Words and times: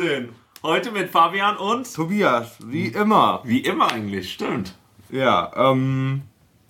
Grenzunsinn. 0.00 0.28
Heute 0.62 0.92
mit 0.92 1.10
Fabian 1.10 1.56
und 1.56 1.92
Tobias, 1.94 2.56
wie 2.64 2.88
immer. 2.88 3.40
wie 3.44 3.60
immer 3.60 3.90
eigentlich, 3.92 4.32
stimmt. 4.32 4.74
Ja, 5.10 5.50
ähm, 5.56 6.22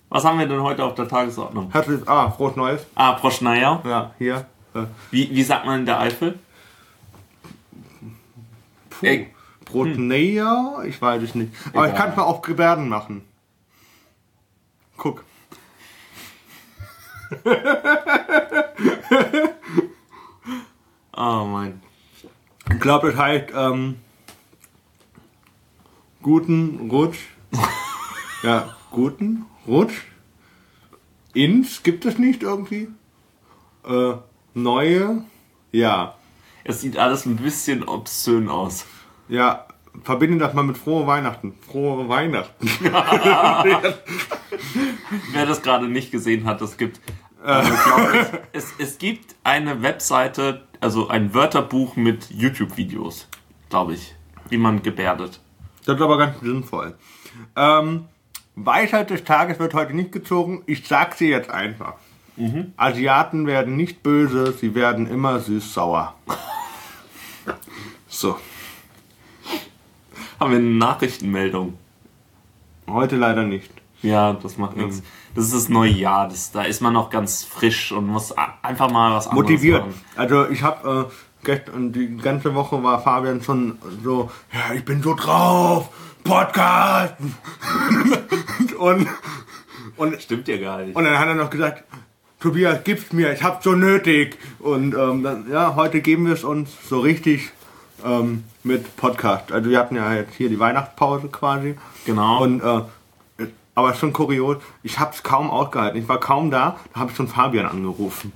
Was 0.09 0.23
haben 0.25 0.39
wir 0.39 0.47
denn 0.47 0.61
heute 0.61 0.83
auf 0.83 0.95
der 0.95 1.07
Tagesordnung? 1.07 1.69
herzlich, 1.71 2.07
ah, 2.07 2.29
frohes 2.31 2.55
Neues. 2.55 2.85
Ah, 2.95 3.13
Proschneier. 3.13 3.81
Ja, 3.85 4.13
hier. 4.17 4.45
Äh, 4.73 4.83
Wie, 5.11 5.29
wie 5.29 5.43
sagt 5.43 5.65
man 5.65 5.81
in 5.81 5.85
der 5.85 5.99
Eifel? 5.99 6.39
puh. 8.89 9.05
Ey. 9.05 9.33
Brotneier? 9.65 10.83
Ich 10.85 11.01
weiß 11.01 11.23
es 11.23 11.35
nicht. 11.35 11.53
Aber 11.73 11.85
ich 11.85 11.91
Egal. 11.93 12.01
kann 12.01 12.09
es 12.11 12.15
mal 12.17 12.23
auf 12.23 12.41
Gebärden 12.41 12.89
machen. 12.89 13.23
Guck. 14.97 15.23
Oh 21.13 21.45
mein. 21.45 21.81
Ich 22.73 22.79
glaube, 22.79 23.11
das 23.11 23.19
heißt, 23.19 23.49
ähm, 23.55 23.97
guten 26.21 26.89
Rutsch. 26.89 27.19
ja, 28.43 28.75
guten 28.91 29.45
Rutsch. 29.67 30.03
Ins 31.33 31.83
gibt 31.83 32.05
es 32.05 32.17
nicht 32.17 32.43
irgendwie. 32.43 32.87
Äh, 33.85 34.13
neue. 34.53 35.23
Ja. 35.71 36.15
Es 36.63 36.81
sieht 36.81 36.97
alles 36.97 37.25
ein 37.25 37.37
bisschen 37.37 37.87
obszön 37.87 38.49
aus. 38.49 38.85
Ja, 39.27 39.65
verbinde 40.03 40.37
das 40.37 40.53
mal 40.53 40.63
mit 40.63 40.77
frohe 40.77 41.07
Weihnachten. 41.07 41.53
Frohe 41.65 42.07
Weihnachten. 42.09 42.69
Wer 45.31 45.45
das 45.45 45.61
gerade 45.61 45.87
nicht 45.87 46.11
gesehen 46.11 46.45
hat, 46.45 46.61
es 46.61 46.77
gibt. 46.77 47.01
Also, 47.43 47.73
ich 47.73 47.79
es, 48.53 48.63
es, 48.63 48.73
es 48.77 48.97
gibt 48.99 49.35
eine 49.43 49.81
Webseite, 49.81 50.67
also 50.81 51.07
ein 51.07 51.33
Wörterbuch 51.33 51.95
mit 51.95 52.29
YouTube-Videos, 52.31 53.27
glaube 53.69 53.93
ich, 53.93 54.15
wie 54.49 54.57
man 54.57 54.81
gebärdet. 54.83 55.39
Das 55.85 55.95
ist 55.95 56.01
aber 56.01 56.17
ganz 56.17 56.39
sinnvoll. 56.41 56.95
Ähm, 57.55 58.05
Weisheit 58.55 59.09
des 59.09 59.23
Tages 59.23 59.59
wird 59.59 59.73
heute 59.73 59.93
nicht 59.95 60.11
gezogen. 60.11 60.63
Ich 60.65 60.87
sag 60.87 61.15
sie 61.15 61.29
jetzt 61.29 61.49
einfach. 61.49 61.93
Asiaten 62.75 63.45
werden 63.45 63.75
nicht 63.75 64.01
böse, 64.01 64.53
sie 64.53 64.73
werden 64.73 65.05
immer 65.05 65.39
süß-sauer. 65.39 66.15
So, 68.07 68.37
Haben 70.39 70.51
wir 70.51 70.57
eine 70.57 70.67
Nachrichtenmeldung? 70.67 71.77
heute 72.87 73.15
leider 73.15 73.43
nicht. 73.43 73.71
Ja, 74.01 74.33
das 74.33 74.57
macht 74.57 74.75
nichts. 74.75 75.03
Das 75.33 75.45
ist 75.45 75.53
das 75.53 75.69
neue 75.69 75.91
Jahr, 75.91 76.27
das, 76.27 76.51
da 76.51 76.63
ist 76.63 76.81
man 76.81 76.93
noch 76.93 77.09
ganz 77.09 77.43
frisch 77.43 77.91
und 77.91 78.07
muss 78.07 78.33
einfach 78.61 78.91
mal 78.91 79.15
was 79.15 79.27
anderes 79.27 79.49
Motiviert. 79.49 79.81
machen. 79.81 80.01
Also 80.17 80.49
ich 80.49 80.61
habe 80.61 81.07
äh, 81.09 81.45
gestern, 81.45 81.93
die 81.93 82.17
ganze 82.17 82.53
Woche 82.53 82.83
war 82.83 83.01
Fabian 83.01 83.41
schon 83.41 83.77
so, 84.03 84.29
ja, 84.53 84.73
ich 84.75 84.83
bin 84.83 85.01
so 85.01 85.13
drauf, 85.13 85.89
Podcast. 86.23 87.15
und, 88.77 89.07
und 89.95 90.21
Stimmt 90.21 90.47
ja 90.49 90.57
gar 90.57 90.79
nicht. 90.79 90.95
Und 90.95 91.05
dann 91.05 91.17
hat 91.17 91.27
er 91.27 91.35
noch 91.35 91.49
gesagt, 91.49 91.85
Tobias, 92.41 92.83
gib's 92.83 93.13
mir, 93.13 93.31
ich 93.31 93.43
hab's 93.43 93.63
so 93.63 93.73
nötig. 93.73 94.37
Und 94.59 94.95
ähm, 94.95 95.23
dann, 95.23 95.49
ja, 95.49 95.75
heute 95.75 96.01
geben 96.01 96.25
wir 96.25 96.33
es 96.33 96.43
uns 96.43 96.71
so 96.89 96.99
richtig 96.99 97.51
ähm, 98.03 98.43
mit 98.63 98.95
Podcast. 98.97 99.51
Also 99.51 99.69
wir 99.69 99.79
hatten 99.79 99.95
ja 99.95 100.13
jetzt 100.13 100.33
hier 100.33 100.49
die 100.49 100.59
Weihnachtspause 100.59 101.27
quasi. 101.27 101.75
Genau. 102.05 102.41
Und 102.43 102.61
äh, 102.61 102.81
aber 103.81 103.93
schon 103.93 104.13
kurios, 104.13 104.57
ich 104.83 104.99
hab's 104.99 105.23
kaum 105.23 105.49
ausgehalten. 105.49 106.01
Ich 106.01 106.07
war 106.07 106.19
kaum 106.19 106.51
da, 106.51 106.77
da 106.93 106.99
habe 107.01 107.11
ich 107.11 107.17
schon 107.17 107.27
Fabian 107.27 107.65
angerufen. 107.65 108.31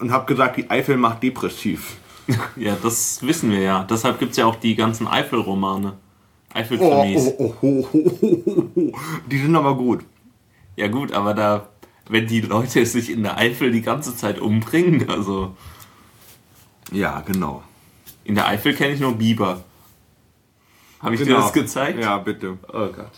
Und 0.00 0.12
habe 0.12 0.26
gesagt, 0.26 0.56
die 0.56 0.68
Eifel 0.70 0.96
macht 0.96 1.22
depressiv. 1.22 1.96
ja, 2.56 2.76
das 2.82 3.22
wissen 3.22 3.50
wir 3.50 3.60
ja. 3.60 3.84
Deshalb 3.84 4.18
gibt 4.18 4.32
es 4.32 4.36
ja 4.36 4.46
auch 4.46 4.56
die 4.56 4.74
ganzen 4.74 5.08
Eifel-Romane. 5.08 5.94
Oh, 5.94 6.58
Eifel-Krimis. 6.58 7.34
oh, 7.38 7.54
oh, 7.60 7.86
oh, 7.88 7.88
oh, 7.92 8.42
oh, 8.44 8.64
oh. 8.74 8.92
Die 9.30 9.38
sind 9.38 9.56
aber 9.56 9.76
gut. 9.76 10.04
Ja 10.76 10.88
gut, 10.88 11.12
aber 11.12 11.34
da, 11.34 11.68
wenn 12.08 12.26
die 12.26 12.40
Leute 12.40 12.84
sich 12.86 13.10
in 13.10 13.22
der 13.22 13.38
Eifel 13.38 13.72
die 13.72 13.82
ganze 13.82 14.14
Zeit 14.16 14.38
umbringen, 14.38 15.08
also 15.08 15.56
Ja, 16.92 17.20
genau. 17.20 17.62
in 18.24 18.34
der 18.34 18.46
Eifel 18.46 18.74
kenne 18.74 18.94
ich 18.94 19.00
nur 19.00 19.14
Biber. 19.14 19.64
Habe 21.00 21.14
ich 21.14 21.22
dir 21.22 21.34
das 21.34 21.52
gezeigt? 21.52 21.96
Genau. 21.98 22.06
Ja, 22.08 22.18
bitte. 22.18 22.58
Oh 22.68 22.88
Gott. 22.88 23.12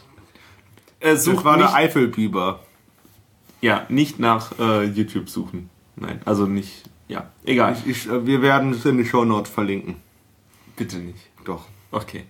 Äh, 1.01 1.13
Das 1.13 1.25
such 1.25 1.45
war 1.45 1.57
nicht, 1.57 1.69
der 1.69 1.75
Eifelbiber. 1.75 2.61
ja, 3.61 3.87
nicht 3.89 4.19
nach 4.19 4.59
äh, 4.59 4.85
YouTube 4.85 5.29
suchen. 5.29 5.71
Nein, 5.97 6.21
also 6.25 6.47
nicht, 6.47 6.85
ja, 7.09 7.29
egal. 7.45 7.77
Ich, 7.85 8.09
äh, 8.09 8.27
wir 8.27 8.41
werden 8.43 8.73
es 8.73 8.85
in 8.85 8.97
die 8.99 9.05
Show 9.05 9.25
Notes 9.25 9.51
verlinken. 9.51 9.97
Bitte 10.77 10.99
nicht. 10.99 11.19
Doch. 11.45 11.67
Okay. 11.91 12.25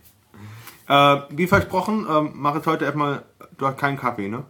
Äh, 0.88 1.16
wie 1.30 1.46
versprochen, 1.46 2.06
ähm, 2.10 2.32
mach 2.34 2.54
jetzt 2.56 2.66
heute 2.66 2.84
erstmal. 2.84 3.22
Du 3.58 3.66
hast 3.66 3.78
keinen 3.78 3.96
Kaffee, 3.98 4.28
ne? 4.28 4.44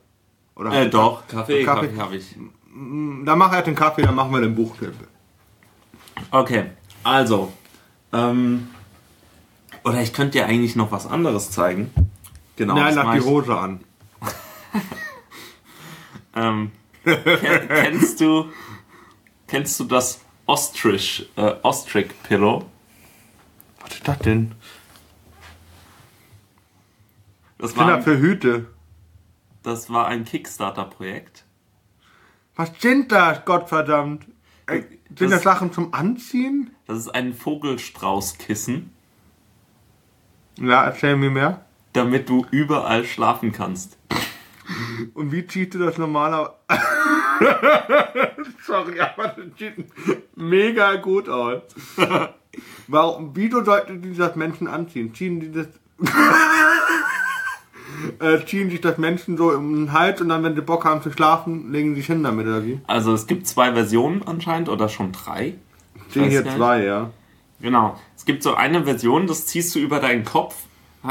Oder 0.54 0.72
Äh, 0.72 0.88
doch, 0.88 1.26
Kaffee, 1.26 1.64
Kaffee. 1.64 1.88
Kaffee 1.88 2.00
habe 2.00 2.16
ich. 2.16 2.34
Dann 2.72 3.38
mach 3.38 3.50
halt 3.50 3.66
den 3.66 3.74
Kaffee, 3.74 4.02
dann 4.02 4.14
machen 4.14 4.32
wir 4.32 4.40
den 4.40 4.54
Buchtipp. 4.54 4.94
Okay, 6.30 6.66
also, 7.02 7.52
ähm, 8.12 8.68
oder 9.84 10.00
ich 10.02 10.12
könnte 10.12 10.38
dir 10.38 10.46
eigentlich 10.46 10.76
noch 10.76 10.92
was 10.92 11.06
anderes 11.06 11.50
zeigen. 11.50 11.90
Genau. 12.56 12.74
Nein, 12.74 12.94
das 12.94 13.04
lass 13.04 13.12
die 13.14 13.18
ich. 13.20 13.24
Hose 13.24 13.58
an. 13.58 13.80
Ähm, 16.32 16.70
ken- 17.04 17.68
kennst 17.68 18.20
du, 18.20 18.50
kennst 19.48 19.80
du 19.80 19.84
das 19.84 20.20
Ostrich, 20.46 21.28
äh, 21.36 21.54
Ostrich 21.62 22.10
Pillow? 22.22 22.66
Was 23.80 23.94
ist 23.94 24.06
das 24.06 24.18
denn? 24.20 24.52
Das 27.58 27.76
war, 27.76 27.96
ein, 27.96 28.02
für 28.02 28.18
Hüte. 28.18 28.66
das 29.64 29.90
war 29.90 30.06
ein 30.06 30.24
Kickstarter-Projekt. 30.24 31.44
Was 32.54 32.70
sind 32.78 33.10
das, 33.12 33.44
Gottverdammt? 33.44 34.24
Ey, 34.66 34.82
sind 35.08 35.20
das 35.22 35.30
Das- 35.30 35.42
Sachen 35.42 35.72
zum 35.72 35.92
Anziehen? 35.92 36.70
Das 36.86 36.98
ist 36.98 37.08
ein 37.08 37.34
Vogelstraußkissen, 37.34 38.92
Ja, 40.60 40.84
erzähl 40.84 41.16
mir 41.16 41.30
mehr. 41.30 41.64
damit 41.92 42.28
du 42.28 42.46
überall 42.52 43.04
schlafen 43.04 43.50
kannst. 43.52 43.98
Und 45.14 45.32
wie 45.32 45.46
ziehst 45.46 45.74
du 45.74 45.78
das 45.78 45.98
normaler? 45.98 46.58
Sorry, 48.66 49.00
aber 49.00 49.28
das 49.36 49.58
sieht 49.58 49.74
mega 50.36 50.96
gut 50.96 51.28
aus. 51.28 51.62
Warum, 52.88 53.30
wieso 53.34 53.64
sollten 53.64 54.02
die 54.02 54.14
das 54.14 54.36
Menschen 54.36 54.66
anziehen? 54.66 55.14
Ziehen 55.14 55.40
die 55.40 55.52
das. 55.52 55.68
äh, 58.20 58.44
ziehen 58.46 58.70
sich 58.70 58.80
das 58.80 58.98
Menschen 58.98 59.36
so 59.36 59.50
um 59.52 59.74
den 59.74 59.92
Hals 59.92 60.20
und 60.20 60.28
dann, 60.28 60.42
wenn 60.42 60.54
sie 60.54 60.62
Bock 60.62 60.84
haben 60.84 61.02
zu 61.02 61.10
schlafen, 61.12 61.72
legen 61.72 61.90
sie 61.90 62.00
sich 62.00 62.06
hin 62.06 62.22
damit, 62.22 62.46
oder 62.46 62.64
wie? 62.64 62.80
Also 62.86 63.12
es 63.12 63.26
gibt 63.26 63.46
zwei 63.46 63.72
Versionen 63.72 64.22
anscheinend 64.22 64.68
oder 64.68 64.88
schon 64.88 65.12
drei. 65.12 65.54
Ich 66.08 66.14
sehe 66.14 66.28
hier 66.28 66.44
zwei, 66.44 66.84
ja. 66.84 67.10
Genau. 67.60 67.98
Es 68.16 68.24
gibt 68.24 68.42
so 68.42 68.54
eine 68.54 68.84
Version, 68.84 69.26
das 69.26 69.46
ziehst 69.46 69.74
du 69.74 69.78
über 69.78 70.00
deinen 70.00 70.24
Kopf, 70.24 70.54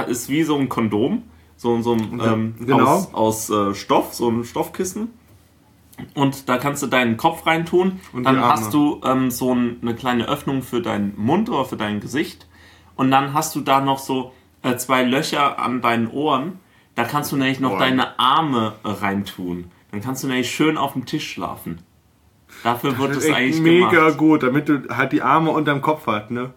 ist 0.08 0.30
wie 0.30 0.44
so 0.44 0.58
ein 0.58 0.70
Kondom, 0.70 1.24
so, 1.60 1.82
so 1.82 1.92
ein 1.92 2.22
ähm, 2.24 2.56
genau. 2.58 2.88
aus, 2.88 3.14
aus 3.14 3.50
äh, 3.50 3.76
Stoff, 3.76 4.14
so 4.14 4.30
ein 4.30 4.46
Stoffkissen. 4.46 5.10
Und 6.14 6.48
da 6.48 6.58
kannst 6.58 6.82
du 6.82 6.88
deinen 6.88 7.18
Kopf 7.18 7.46
reintun. 7.46 8.00
Und 8.14 8.24
dann 8.24 8.36
die 8.36 8.42
hast 8.42 8.74
du 8.74 9.02
ähm, 9.04 9.30
so 9.30 9.54
ein, 9.54 9.76
eine 9.82 9.94
kleine 9.94 10.30
Öffnung 10.30 10.62
für 10.62 10.82
deinen 10.82 11.14
Mund 11.18 11.50
oder 11.50 11.66
für 11.66 11.76
dein 11.76 12.00
Gesicht. 12.00 12.48
Und 12.96 13.12
dann 13.12 13.34
hast 13.34 13.56
du 13.56 13.60
da 13.60 13.82
noch 13.82 14.00
so 14.00 14.32
äh, 14.64 14.78
zwei 14.78 15.04
Löcher 15.04 15.60
an 15.60 15.82
deinen 15.82 16.08
Ohren. 16.08 16.60
Da 16.96 17.04
kannst 17.04 17.34
du 17.34 17.36
nämlich 17.36 17.60
noch 17.60 17.72
Ohren. 17.72 17.80
deine 17.80 18.18
Arme 18.18 18.76
äh, 18.86 18.90
reintun. 18.92 19.66
Dann 19.92 20.00
kannst 20.00 20.24
du 20.24 20.28
nämlich 20.28 20.50
schön 20.50 20.78
auf 20.78 20.94
dem 20.94 21.06
Tisch 21.06 21.30
schlafen. 21.30 21.82
Dafür 22.64 22.98
wird 22.98 23.18
es 23.18 23.30
eigentlich 23.30 23.60
mega 23.60 23.90
gemacht. 23.90 24.18
gut, 24.18 24.44
damit 24.44 24.70
du 24.70 24.88
halt 24.96 25.12
die 25.12 25.22
Arme 25.22 25.52
unterm 25.52 25.82
Kopf 25.82 26.08
hast, 26.08 26.32
ne? 26.32 26.52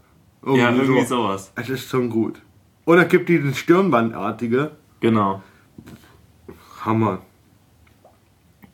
Ja, 0.46 0.70
irgendwie 0.70 1.04
so. 1.04 1.16
sowas. 1.22 1.52
Es 1.56 1.68
ist 1.68 1.88
schon 1.88 2.08
gut. 2.08 2.40
Oder 2.84 3.04
gibt 3.04 3.28
dieses 3.28 3.58
Stirnbandartige. 3.58 4.76
Genau. 5.02 5.42
Hammer. 6.84 7.22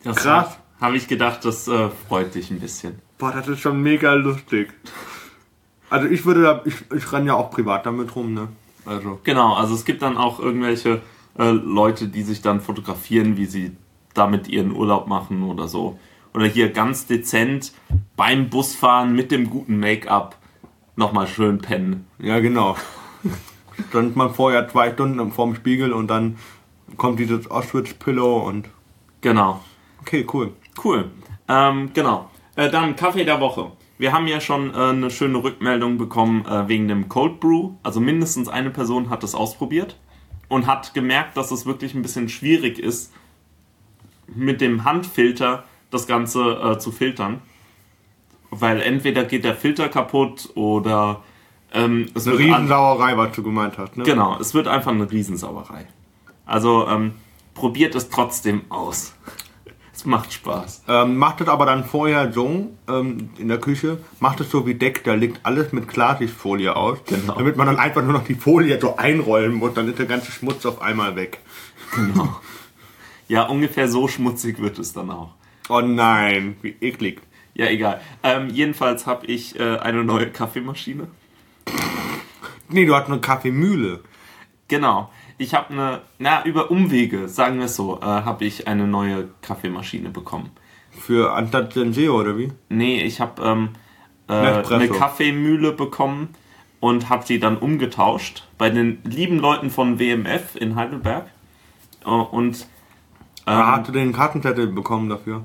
Das 0.05 0.19
Krass. 0.19 0.59
Habe 0.79 0.97
ich 0.97 1.09
gedacht, 1.09 1.45
das 1.45 1.67
äh, 1.67 1.89
freut 1.89 2.35
dich 2.35 2.51
ein 2.51 2.61
bisschen. 2.61 3.01
Boah, 3.17 3.33
das 3.33 3.49
ist 3.49 3.61
schon 3.61 3.83
mega 3.83 4.13
lustig. 4.13 4.73
Also 5.91 6.07
ich 6.07 6.27
würde 6.27 6.43
da, 6.43 6.63
ich, 6.67 6.75
ich 6.95 7.13
renne 7.13 7.29
ja 7.29 7.35
auch 7.35 7.51
privat 7.51 7.87
damit 7.87 8.15
rum, 8.15 8.35
ne? 8.35 8.49
Also. 8.85 9.19
Genau, 9.25 9.55
also 9.55 9.75
es 9.75 9.87
gibt 9.87 10.03
dann 10.03 10.19
auch 10.19 10.39
irgendwelche 10.39 11.01
äh, 11.39 11.51
Leute, 11.51 12.09
die 12.09 12.23
sich 12.23 12.43
dann 12.43 12.61
fotografieren, 12.61 13.39
wie 13.39 13.47
sie 13.47 13.77
damit 14.13 14.49
ihren 14.49 14.73
Urlaub 14.73 15.09
machen 15.09 15.43
oder 15.43 15.67
so. 15.67 15.99
Oder 16.35 16.45
hier 16.45 16.71
ganz 16.71 17.07
dezent 17.07 17.73
beim 18.17 18.51
Busfahren 18.51 19.15
mit 19.15 19.33
dem 19.33 19.49
guten 19.49 19.81
Make-up 19.81 20.37
nochmal 20.95 21.27
schön 21.27 21.59
pennen. 21.59 22.07
Ja, 22.19 22.39
genau. 22.39 22.77
Stand 23.89 24.17
man 24.17 24.35
vorher 24.35 24.69
zwei 24.69 24.93
Stunden 24.93 25.33
vorm 25.33 25.55
Spiegel 25.55 25.93
und 25.93 26.09
dann 26.09 26.39
kommt 26.97 27.19
dieses 27.19 27.51
Auschwitz-Pillow 27.51 28.39
und. 28.39 28.69
Genau. 29.21 29.61
Okay, 30.01 30.27
cool. 30.33 30.53
Cool. 30.83 31.11
Ähm, 31.49 31.91
genau. 31.95 32.31
Äh, 32.57 32.71
dann 32.71 32.97
Kaffee 32.97 33.25
der 33.25 33.41
Woche. 33.41 33.73
wir 33.99 34.13
haben 34.13 34.27
ja 34.29 34.41
schon 34.41 34.73
äh, 34.73 34.77
eine 34.77 35.11
schöne 35.11 35.43
Rückmeldung 35.43 35.99
bekommen 35.99 36.47
äh, 36.47 36.69
wegen 36.69 36.89
dem 36.89 37.09
Cold 37.09 37.41
Brew. 37.41 37.73
Also 37.83 38.01
mindestens 38.01 38.49
eine 38.49 38.71
Person 38.71 39.11
hat 39.11 39.25
es 39.25 39.35
ausprobiert 39.35 39.97
und 40.49 40.67
hat 40.67 40.95
gemerkt, 40.95 41.37
dass 41.37 41.51
es 41.51 41.67
wirklich 41.67 41.95
ein 41.95 42.03
bisschen 42.03 42.29
schwierig 42.29 42.79
ist, 42.79 43.13
mit 44.27 44.61
dem 44.61 44.85
Handfilter 44.85 45.65
das 45.91 46.07
Ganze 46.07 46.61
äh, 46.61 46.79
zu 46.79 46.93
filtern. 46.93 47.43
Weil 48.51 48.81
entweder 48.81 49.25
geht 49.25 49.45
der 49.45 49.55
Filter 49.55 49.89
kaputt 49.89 50.51
oder 50.55 51.23
ähm, 51.73 52.06
es 52.15 52.26
Eine 52.26 52.38
Riesensauerei, 52.38 53.17
was 53.17 53.32
du 53.32 53.43
gemeint 53.43 53.79
hast. 53.79 53.97
Ne? 53.97 54.05
Genau, 54.05 54.38
es 54.41 54.55
wird 54.55 54.69
einfach 54.69 54.93
eine 54.93 55.11
Riesensauerei. 55.11 55.87
Also 56.47 56.87
ähm, 56.88 57.12
probiert 57.55 57.94
es 57.94 58.09
trotzdem 58.09 58.62
aus. 58.70 59.15
es 59.94 60.05
macht 60.06 60.32
Spaß. 60.32 60.85
Ähm, 60.88 61.17
macht 61.17 61.41
es 61.41 61.49
aber 61.49 61.67
dann 61.67 61.85
vorher 61.85 62.32
so 62.32 62.70
ähm, 62.88 63.31
in 63.38 63.49
der 63.49 63.59
Küche, 63.59 63.99
macht 64.20 64.41
es 64.41 64.50
so 64.50 64.67
wie 64.67 64.75
Deck, 64.75 65.05
da 65.05 65.15
liegt 65.15 65.44
alles 65.44 65.73
mit 65.73 65.88
Klarsichtfolie 65.88 66.75
aus, 66.75 66.99
Genau. 67.06 67.35
damit 67.35 67.56
man 67.56 67.67
dann 67.67 67.79
einfach 67.79 68.03
nur 68.03 68.12
noch 68.12 68.25
die 68.25 68.35
Folie 68.35 68.81
so 68.81 68.97
einrollen 68.97 69.55
muss, 69.55 69.75
dann 69.75 69.88
ist 69.88 69.99
der 69.99 70.06
ganze 70.06 70.32
Schmutz 70.32 70.65
auf 70.65 70.81
einmal 70.81 71.17
weg. 71.17 71.41
Genau. 71.94 72.41
Ja, 73.29 73.43
ungefähr 73.43 73.88
so 73.88 74.09
schmutzig 74.09 74.59
wird 74.61 74.79
es 74.79 74.93
dann 74.94 75.11
auch. 75.11 75.35
Oh 75.69 75.81
nein, 75.82 76.56
wie 76.62 76.75
eklig. 76.81 77.20
Ja, 77.55 77.67
egal. 77.67 78.00
Ähm, 78.23 78.49
jedenfalls 78.49 79.06
habe 79.06 79.26
ich 79.26 79.59
äh, 79.59 79.79
eine 79.79 80.05
neue 80.05 80.31
Kaffeemaschine. 80.31 81.09
Nee, 82.69 82.85
du 82.87 82.94
hast 82.94 83.09
eine 83.09 83.20
Kaffeemühle. 83.20 84.00
Genau. 84.69 85.11
Ich 85.38 85.55
habe 85.55 85.73
eine, 85.73 86.00
na, 86.19 86.44
über 86.44 86.70
Umwege, 86.70 87.29
sagen 87.29 87.59
wir 87.59 87.67
es 87.67 87.76
so, 87.76 87.99
äh, 88.00 88.05
habe 88.05 88.44
ich 88.44 88.67
eine 88.67 88.87
neue 88.87 89.29
Kaffeemaschine 89.41 90.11
bekommen. 90.11 90.50
Für 90.91 91.32
anstatt 91.32 91.73
Senseo 91.73 92.19
oder 92.19 92.37
wie? 92.37 92.53
Nee, 92.69 93.03
ich 93.03 93.20
habe 93.20 93.43
ähm, 93.43 93.69
äh, 94.29 94.32
eine 94.32 94.88
Kaffeemühle 94.88 95.73
bekommen 95.73 96.31
und 96.81 97.09
habe 97.09 97.25
die 97.25 97.38
dann 97.38 97.56
umgetauscht 97.56 98.47
bei 98.59 98.69
den 98.69 98.99
lieben 99.05 99.38
Leuten 99.38 99.70
von 99.70 99.99
WMF 99.99 100.56
in 100.56 100.75
Heidelberg. 100.75 101.26
Äh, 102.05 102.11
und 102.11 102.67
Da 103.47 103.76
hast 103.76 103.88
du 103.88 103.93
den 103.93 104.12
Kartenzettel 104.12 104.67
bekommen 104.67 105.09
dafür. 105.09 105.44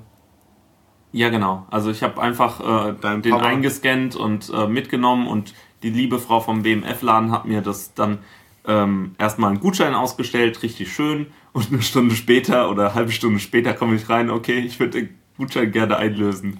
Ja, 1.11 1.29
genau. 1.29 1.67
Also 1.69 1.91
ich 1.91 2.01
habe 2.01 2.19
einfach 2.19 2.89
äh, 2.89 3.19
den 3.21 3.33
eingescannt 3.33 4.15
und 4.15 4.51
äh, 4.51 4.67
mitgenommen 4.67 5.27
und 5.27 5.53
die 5.83 5.89
liebe 5.89 6.19
Frau 6.19 6.39
vom 6.39 6.63
BMF-Laden 6.63 7.31
hat 7.31 7.45
mir 7.45 7.61
das 7.61 7.93
dann 7.93 8.19
ähm, 8.65 9.15
erstmal 9.17 9.51
einen 9.51 9.59
Gutschein 9.59 9.93
ausgestellt, 9.93 10.63
richtig 10.63 10.91
schön. 10.93 11.27
Und 11.51 11.71
eine 11.71 11.81
Stunde 11.81 12.15
später 12.15 12.71
oder 12.71 12.85
eine 12.85 12.95
halbe 12.95 13.11
Stunde 13.11 13.39
später 13.39 13.73
komme 13.73 13.95
ich 13.95 14.09
rein, 14.09 14.29
okay, 14.29 14.59
ich 14.59 14.79
würde 14.79 15.01
den 15.01 15.09
Gutschein 15.37 15.71
gerne 15.71 15.97
einlösen. 15.97 16.59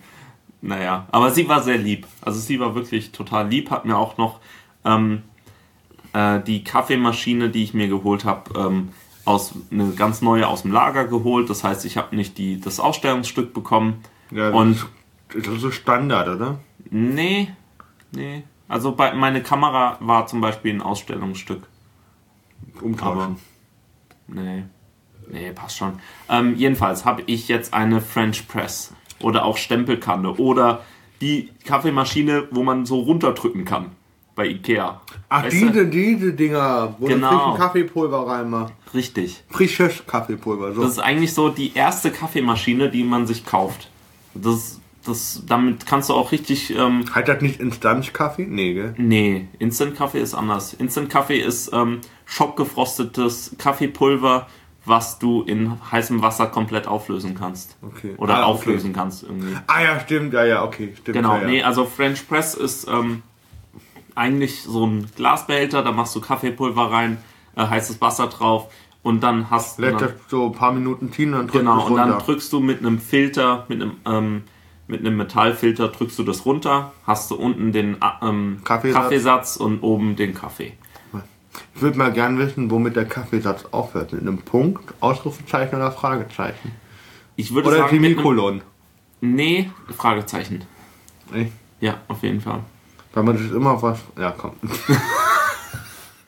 Naja, 0.61 1.07
aber 1.11 1.31
sie 1.31 1.47
war 1.47 1.61
sehr 1.61 1.77
lieb. 1.77 2.07
Also 2.21 2.39
sie 2.39 2.59
war 2.59 2.75
wirklich 2.75 3.11
total 3.11 3.49
lieb, 3.49 3.71
hat 3.71 3.85
mir 3.85 3.97
auch 3.97 4.17
noch 4.17 4.39
ähm, 4.85 5.23
äh, 6.13 6.39
die 6.41 6.63
Kaffeemaschine, 6.63 7.49
die 7.49 7.63
ich 7.63 7.73
mir 7.73 7.87
geholt 7.87 8.23
habe, 8.23 8.59
ähm, 8.59 8.89
aus 9.25 9.53
eine 9.71 9.91
ganz 9.91 10.21
neue 10.21 10.47
aus 10.47 10.61
dem 10.63 10.71
Lager 10.71 11.05
geholt. 11.05 11.49
Das 11.49 11.63
heißt, 11.63 11.85
ich 11.85 11.97
habe 11.97 12.15
nicht 12.15 12.37
die, 12.37 12.59
das 12.59 12.79
Ausstellungsstück 12.79 13.53
bekommen. 13.53 14.03
Ja, 14.31 14.51
das 14.51 14.55
Und 14.55 14.71
ist, 14.71 15.47
das 15.47 15.55
ist 15.55 15.61
so 15.61 15.71
Standard, 15.71 16.27
oder? 16.27 16.59
Nee, 16.89 17.49
nee. 18.11 18.43
Also 18.67 18.93
bei, 18.93 19.13
meine 19.13 19.43
Kamera 19.43 19.97
war 19.99 20.25
zum 20.27 20.41
Beispiel 20.41 20.73
ein 20.73 20.81
Ausstellungsstück. 20.81 21.67
Umtauschen. 22.81 23.37
Nee. 24.27 24.63
Nee, 25.29 25.51
passt 25.51 25.77
schon. 25.77 25.99
Ähm, 26.29 26.55
jedenfalls 26.55 27.05
habe 27.05 27.23
ich 27.27 27.47
jetzt 27.47 27.73
eine 27.73 28.01
French 28.01 28.47
Press 28.47 28.93
oder 29.21 29.45
auch 29.45 29.57
Stempelkanne 29.57 30.31
oder 30.33 30.81
die 31.21 31.49
Kaffeemaschine, 31.65 32.47
wo 32.51 32.63
man 32.63 32.85
so 32.85 32.99
runterdrücken 33.01 33.63
kann 33.63 33.91
bei 34.35 34.47
Ikea. 34.47 34.99
Ach, 35.29 35.43
Weißt 35.43 35.61
du? 35.61 35.67
diese, 35.67 35.85
diese 35.87 36.33
Dinger, 36.33 36.95
wo 36.99 37.05
Genau. 37.07 37.29
du 37.31 37.37
frischen 37.37 37.57
Kaffeepulver 37.57 38.27
reinmachst. 38.27 38.73
Richtig. 38.93 39.43
Frisches 39.49 40.05
Kaffeepulver, 40.05 40.73
so. 40.73 40.81
Das 40.81 40.91
ist 40.91 40.99
eigentlich 40.99 41.33
so 41.33 41.49
die 41.49 41.73
erste 41.73 42.11
Kaffeemaschine, 42.11 42.89
die 42.89 43.03
man 43.03 43.25
sich 43.27 43.45
kauft. 43.45 43.89
Das, 44.33 44.81
das, 45.03 45.43
damit 45.45 45.85
kannst 45.85 46.09
du 46.09 46.13
auch 46.13 46.31
richtig 46.31 46.75
ähm, 46.75 47.03
Heißt 47.13 47.27
das 47.27 47.41
nicht 47.41 47.59
Instanzkaffee? 47.59 48.45
Nee, 48.47 48.73
gell? 48.73 48.93
Nee, 48.97 49.47
Instant 49.59 49.95
Kaffee 49.95 50.19
ist 50.19 50.33
anders. 50.33 50.73
Instant 50.73 51.09
Kaffee 51.09 51.39
ist 51.39 51.71
ähm, 51.73 51.99
schockgefrostetes 52.25 53.55
Kaffeepulver, 53.57 54.47
was 54.85 55.19
du 55.19 55.43
in 55.43 55.77
heißem 55.91 56.21
Wasser 56.21 56.47
komplett 56.47 56.87
auflösen 56.87 57.35
kannst. 57.35 57.77
Okay. 57.81 58.15
Oder 58.17 58.35
Ah, 58.35 58.41
okay. 58.41 58.45
auflösen 58.51 58.93
kannst 58.93 59.23
irgendwie. 59.23 59.55
Ah 59.67 59.81
ja, 59.81 59.99
stimmt, 59.99 60.33
ja, 60.33 60.45
ja, 60.45 60.63
okay, 60.63 60.93
stimmt. 60.99 61.15
Genau, 61.15 61.35
ja, 61.35 61.41
ja. 61.41 61.47
nee, 61.47 61.63
also 61.63 61.85
French 61.85 62.27
Press 62.27 62.53
ist 62.53 62.87
ähm, 62.87 63.23
eigentlich 64.15 64.61
so 64.63 64.85
ein 64.85 65.07
Glasbehälter, 65.15 65.83
da 65.83 65.91
machst 65.91 66.15
du 66.15 66.21
Kaffeepulver 66.21 66.91
rein, 66.91 67.17
äh, 67.55 67.65
heißes 67.65 68.01
Wasser 68.01 68.27
drauf 68.27 68.67
und 69.03 69.21
dann 69.21 69.49
hast 69.49 69.79
Lässt 69.79 70.01
dann, 70.01 70.09
das 70.09 70.11
so 70.27 70.47
ein 70.47 70.51
paar 70.53 70.71
Minuten 70.73 71.11
ziehen 71.11 71.33
und 71.33 71.39
dann 71.39 71.47
drückst 71.47 71.59
Genau, 71.59 71.87
du 71.87 71.93
und 71.93 71.97
dann 71.97 72.19
drückst 72.19 72.53
du 72.53 72.59
mit 72.59 72.79
einem 72.79 72.99
Filter, 72.99 73.65
mit 73.69 73.81
einem, 73.81 73.97
ähm, 74.05 74.43
mit 74.87 74.99
einem 75.01 75.17
Metallfilter 75.17 75.87
drückst 75.89 76.19
du 76.19 76.23
das 76.23 76.45
runter, 76.45 76.91
hast 77.07 77.31
du 77.31 77.35
unten 77.35 77.71
den 77.71 77.97
ähm, 78.21 78.61
Kaffeesatz. 78.63 79.01
Kaffeesatz 79.03 79.55
und 79.57 79.81
oben 79.81 80.15
den 80.15 80.33
Kaffee. 80.33 80.73
Ich 81.75 81.81
würde 81.81 81.97
mal 81.97 82.11
gern 82.11 82.37
wissen, 82.39 82.69
womit 82.71 82.95
der 82.95 83.05
Kaffeesatz 83.05 83.65
aufhört. 83.71 84.11
Mit 84.13 84.21
einem 84.21 84.39
Punkt, 84.39 84.93
Ausrufezeichen 84.99 85.75
oder 85.75 85.91
Fragezeichen? 85.91 86.71
Ich 87.35 87.53
würde 87.53 87.69
Oder 87.69 87.77
sagen, 87.77 87.89
Semikolon? 88.01 88.61
nee, 89.21 89.69
Fragezeichen. 89.95 90.63
Nee, 91.31 91.51
Ja, 91.79 91.97
auf 92.07 92.21
jeden 92.23 92.41
Fall. 92.41 92.59
weil 93.13 93.23
man 93.23 93.37
das 93.37 93.51
immer 93.55 93.81
was... 93.81 93.99
Ja, 94.17 94.31
komm. 94.31 94.53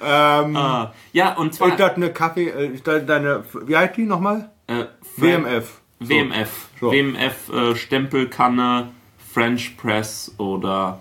ähm, 0.00 0.56
Ah, 0.56 0.92
ja, 1.12 1.34
und 1.36 1.54
zwar 1.54 1.68
ist 1.68 1.80
das 1.80 1.94
eine 1.94 2.12
Kaffee... 2.12 2.48
Äh, 2.48 2.68
ist 2.74 2.86
das 2.86 3.04
deine... 3.06 3.44
Wie 3.66 3.76
heißt 3.76 3.96
die 3.96 4.04
nochmal? 4.04 4.50
äh, 4.66 4.84
WMF. 5.16 5.77
So. 6.00 6.08
WMF. 6.10 6.68
So. 6.80 6.92
WMF 6.92 7.48
äh, 7.52 7.74
Stempelkanne, 7.76 8.88
French 9.32 9.76
Press 9.76 10.34
oder 10.38 11.00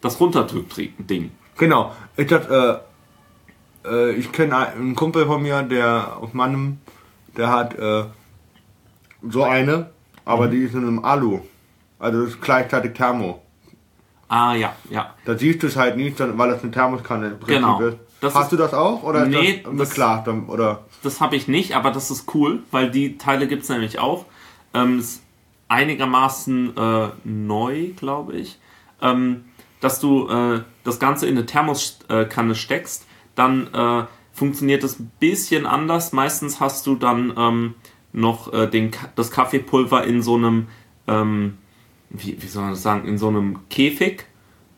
das 0.00 0.18
Runterdrück-Ding. 0.20 1.30
Genau. 1.56 1.94
Ist 2.16 2.30
das, 2.32 2.48
äh, 2.48 2.76
äh, 3.88 4.12
ich 4.12 4.32
kenne 4.32 4.56
einen 4.56 4.94
Kumpel 4.96 5.26
von 5.26 5.42
mir, 5.42 5.62
der 5.62 6.16
aus 6.20 6.32
Mannem, 6.32 6.78
der 7.36 7.48
hat 7.50 7.78
äh, 7.78 8.04
so 9.28 9.44
eine, 9.44 9.90
aber 10.24 10.46
Mhm. 10.46 10.50
die 10.50 10.58
ist 10.64 10.74
in 10.74 10.80
einem 10.82 11.04
Alu. 11.04 11.40
Also 11.98 12.22
das 12.22 12.30
ist 12.30 12.40
gleichzeitig 12.42 12.94
Thermo. 12.94 13.42
Ah, 14.28 14.54
ja, 14.54 14.74
ja. 14.90 15.14
Da 15.24 15.36
siehst 15.38 15.62
du 15.62 15.66
es 15.68 15.76
halt 15.76 15.96
nicht, 15.96 16.18
weil 16.18 16.50
das 16.50 16.62
eine 16.62 16.72
Thermoskanne 16.72 17.26
im 17.28 17.38
Prinzip 17.38 17.54
Genau. 17.56 17.80
ist. 17.80 17.98
Das 18.20 18.34
Hast 18.34 18.44
ist- 18.44 18.52
du 18.52 18.56
das 18.56 18.72
auch 18.74 19.02
oder 19.02 19.26
Nee, 19.26 19.50
ist 19.64 19.66
das 19.78 19.94
das-? 19.94 20.26
Oder 20.48 20.84
Das 21.02 21.20
habe 21.20 21.36
ich 21.36 21.48
nicht, 21.48 21.74
aber 21.76 21.90
das 21.90 22.10
ist 22.10 22.32
cool, 22.34 22.62
weil 22.70 22.90
die 22.90 23.18
Teile 23.18 23.46
gibt 23.46 23.64
es 23.64 23.68
nämlich 23.68 23.98
auch. 23.98 24.24
Ähm, 24.74 25.02
einigermaßen 25.68 26.76
äh, 26.76 27.08
neu, 27.24 27.88
glaube 27.96 28.34
ich. 28.34 28.58
Ähm, 29.00 29.44
dass 29.80 29.98
du 29.98 30.28
äh, 30.28 30.62
das 30.84 31.00
Ganze 31.00 31.26
in 31.26 31.36
eine 31.36 31.46
Thermoskanne 31.46 32.54
steckst, 32.54 33.06
dann 33.34 33.72
äh, 33.74 34.04
funktioniert 34.32 34.84
es 34.84 35.00
ein 35.00 35.10
bisschen 35.18 35.66
anders. 35.66 36.12
Meistens 36.12 36.60
hast 36.60 36.86
du 36.86 36.94
dann 36.94 37.32
ähm, 37.36 37.74
noch 38.12 38.52
äh, 38.52 38.68
den, 38.68 38.92
das 39.16 39.30
Kaffeepulver 39.30 40.04
in 40.04 40.22
so 40.22 40.36
einem, 40.36 40.68
ähm, 41.08 41.58
wie, 42.10 42.40
wie 42.40 42.46
soll 42.46 42.62
man 42.62 42.72
das 42.72 42.82
sagen, 42.82 43.08
in 43.08 43.18
so 43.18 43.28
einem 43.28 43.68
Käfig, 43.68 44.26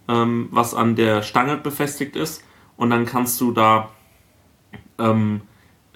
ähm, 0.09 0.49
was 0.51 0.75
an 0.75 0.97
der 0.97 1.23
Stange 1.23 1.57
befestigt 1.57 2.17
ist. 2.17 2.43
Und 2.77 2.91
dann 2.91 3.07
kannst 3.07 3.41
du 3.41 3.53
da 3.53 3.91
ähm, 4.99 5.43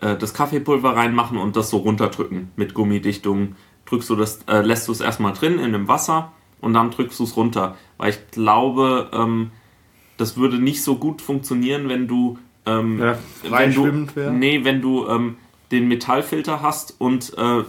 äh, 0.00 0.16
das 0.16 0.34
Kaffeepulver 0.34 0.96
reinmachen 0.96 1.38
und 1.38 1.56
das 1.56 1.70
so 1.70 1.78
runterdrücken 1.78 2.50
mit 2.56 2.74
Gummidichtung. 2.74 3.56
Drückst 3.88 4.10
du 4.10 4.16
das, 4.16 4.40
äh, 4.48 4.60
lässt 4.60 4.86
du 4.88 4.92
es 4.92 5.00
erstmal 5.00 5.32
drin 5.32 5.58
in 5.58 5.72
dem 5.72 5.88
Wasser 5.88 6.32
und 6.60 6.74
dann 6.74 6.90
drückst 6.90 7.18
du 7.20 7.24
es 7.24 7.36
runter. 7.36 7.76
Weil 7.96 8.10
ich 8.10 8.30
glaube, 8.30 9.08
ähm, 9.12 9.50
das 10.18 10.36
würde 10.36 10.58
nicht 10.58 10.82
so 10.82 10.96
gut 10.96 11.22
funktionieren, 11.22 11.88
wenn 11.88 12.06
du 12.08 12.38
ähm, 12.66 13.00
Ja, 13.00 13.16
wenn 13.50 13.72
du, 13.74 14.06
wär. 14.14 14.30
nee, 14.30 14.64
wenn 14.64 14.82
du 14.82 15.06
ähm, 15.08 15.36
den 15.70 15.88
Metallfilter 15.88 16.60
hast 16.60 16.96
und 17.00 17.32
äh, 17.38 17.62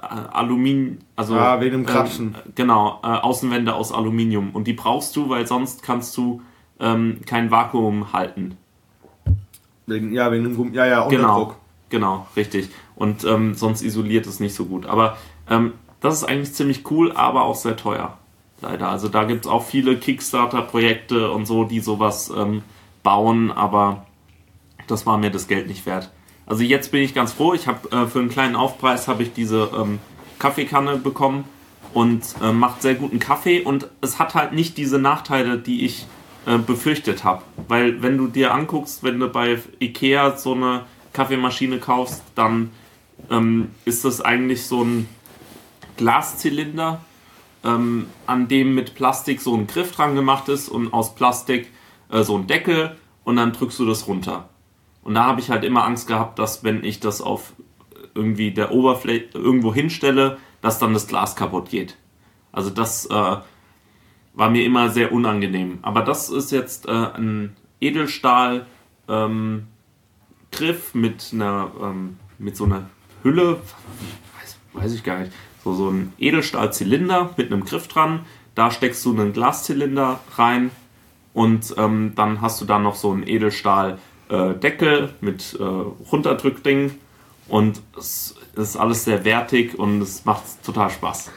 Aluminium, 0.00 0.98
also 1.16 1.34
Ah, 1.34 1.60
wegen 1.60 1.72
dem 1.78 1.86
Kratzen. 1.86 2.36
ähm, 2.44 2.52
genau, 2.54 3.00
äh, 3.02 3.06
Außenwände 3.08 3.74
aus 3.74 3.92
Aluminium 3.92 4.50
und 4.50 4.66
die 4.66 4.72
brauchst 4.74 5.16
du, 5.16 5.28
weil 5.28 5.46
sonst 5.46 5.82
kannst 5.82 6.16
du 6.16 6.42
ähm, 6.78 7.20
kein 7.26 7.50
Vakuum 7.50 8.12
halten. 8.12 8.56
wegen, 9.86 10.12
ja, 10.12 10.30
wegen 10.30 10.44
dem 10.44 10.56
Gummi, 10.56 10.76
ja, 10.76 10.86
ja, 10.86 11.08
Genau, 11.08 11.28
Unterdruck. 11.40 11.56
genau, 11.88 12.26
richtig. 12.36 12.68
Und 12.94 13.24
ähm, 13.24 13.54
sonst 13.54 13.82
isoliert 13.82 14.26
es 14.26 14.38
nicht 14.40 14.54
so 14.54 14.66
gut. 14.66 14.86
Aber 14.86 15.16
ähm, 15.48 15.72
das 16.00 16.14
ist 16.14 16.24
eigentlich 16.24 16.54
ziemlich 16.54 16.90
cool, 16.90 17.12
aber 17.12 17.44
auch 17.44 17.54
sehr 17.54 17.76
teuer. 17.76 18.18
Leider. 18.62 18.88
Also 18.88 19.08
da 19.08 19.24
gibt 19.24 19.44
es 19.44 19.50
auch 19.50 19.64
viele 19.64 19.96
Kickstarter-Projekte 19.96 21.30
und 21.30 21.46
so, 21.46 21.64
die 21.64 21.80
sowas 21.80 22.32
ähm, 22.34 22.62
bauen, 23.02 23.52
aber 23.52 24.06
das 24.86 25.04
war 25.06 25.18
mir 25.18 25.30
das 25.30 25.46
Geld 25.46 25.68
nicht 25.68 25.84
wert. 25.84 26.10
Also 26.46 26.62
jetzt 26.62 26.90
bin 26.90 27.02
ich 27.02 27.12
ganz 27.12 27.32
froh. 27.32 27.54
Ich 27.54 27.66
habe 27.66 27.90
äh, 27.90 28.06
für 28.06 28.20
einen 28.20 28.28
kleinen 28.28 28.56
Aufpreis 28.56 29.08
habe 29.08 29.22
ich 29.22 29.32
diese 29.32 29.70
ähm, 29.76 29.98
Kaffeekanne 30.38 30.96
bekommen 30.96 31.44
und 31.92 32.22
äh, 32.42 32.52
macht 32.52 32.82
sehr 32.82 32.94
guten 32.94 33.18
Kaffee 33.18 33.62
und 33.62 33.88
es 34.00 34.18
hat 34.18 34.34
halt 34.34 34.52
nicht 34.52 34.78
diese 34.78 34.98
Nachteile, 34.98 35.58
die 35.58 35.84
ich 35.84 36.06
äh, 36.46 36.58
befürchtet 36.58 37.24
habe. 37.24 37.42
Weil 37.68 38.02
wenn 38.02 38.16
du 38.16 38.28
dir 38.28 38.54
anguckst, 38.54 39.02
wenn 39.02 39.18
du 39.18 39.28
bei 39.28 39.58
Ikea 39.80 40.36
so 40.36 40.54
eine 40.54 40.84
Kaffeemaschine 41.12 41.78
kaufst, 41.78 42.22
dann 42.34 42.70
ähm, 43.30 43.70
ist 43.84 44.04
das 44.04 44.20
eigentlich 44.20 44.66
so 44.66 44.82
ein 44.82 45.08
Glaszylinder, 45.96 47.00
ähm, 47.64 48.06
an 48.26 48.48
dem 48.48 48.74
mit 48.74 48.94
Plastik 48.94 49.40
so 49.40 49.54
ein 49.54 49.66
Griff 49.66 49.92
dran 49.92 50.14
gemacht 50.14 50.48
ist 50.48 50.68
und 50.68 50.92
aus 50.92 51.14
Plastik 51.14 51.70
äh, 52.10 52.22
so 52.22 52.36
ein 52.36 52.46
Deckel 52.46 52.96
und 53.24 53.36
dann 53.36 53.52
drückst 53.52 53.78
du 53.78 53.86
das 53.86 54.06
runter. 54.06 54.48
Und 55.02 55.14
da 55.14 55.24
habe 55.24 55.40
ich 55.40 55.50
halt 55.50 55.64
immer 55.64 55.84
Angst 55.84 56.08
gehabt, 56.08 56.38
dass 56.38 56.64
wenn 56.64 56.84
ich 56.84 57.00
das 57.00 57.20
auf 57.20 57.52
irgendwie 58.14 58.50
der 58.50 58.72
Oberfläche 58.72 59.28
irgendwo 59.34 59.72
hinstelle, 59.72 60.38
dass 60.62 60.78
dann 60.78 60.94
das 60.94 61.06
Glas 61.06 61.36
kaputt 61.36 61.70
geht. 61.70 61.96
Also 62.52 62.70
das 62.70 63.06
äh, 63.06 63.36
war 64.34 64.50
mir 64.50 64.64
immer 64.64 64.90
sehr 64.90 65.12
unangenehm. 65.12 65.78
Aber 65.82 66.02
das 66.02 66.30
ist 66.30 66.50
jetzt 66.50 66.86
äh, 66.86 66.90
ein 66.90 67.56
Edelstahl 67.80 68.66
ähm, 69.08 69.66
Griff 70.50 70.94
mit 70.94 71.30
einer 71.32 71.70
ähm, 71.82 72.18
mit 72.38 72.56
so 72.56 72.64
einer 72.64 72.88
Hülle, 73.22 73.60
weiß, 74.40 74.58
weiß 74.72 74.92
ich 74.94 75.02
gar 75.02 75.20
nicht, 75.20 75.32
so, 75.66 75.74
so 75.74 75.90
ein 75.90 76.12
Edelstahlzylinder 76.18 77.30
mit 77.36 77.52
einem 77.52 77.64
Griff 77.64 77.88
dran. 77.88 78.20
Da 78.54 78.70
steckst 78.70 79.04
du 79.04 79.12
einen 79.12 79.32
Glaszylinder 79.32 80.20
rein 80.36 80.70
und 81.34 81.74
ähm, 81.76 82.12
dann 82.14 82.40
hast 82.40 82.60
du 82.60 82.64
da 82.64 82.78
noch 82.78 82.94
so 82.94 83.10
einen 83.10 83.26
Edelstahldeckel 83.26 85.04
äh, 85.04 85.08
mit 85.20 85.56
äh, 85.58 85.62
Runterdrückding 85.62 86.92
und 87.48 87.82
es 87.98 88.36
ist 88.54 88.76
alles 88.76 89.04
sehr 89.04 89.24
wertig 89.24 89.78
und 89.78 90.00
es 90.00 90.24
macht 90.24 90.44
total 90.64 90.90
Spaß. 90.90 91.30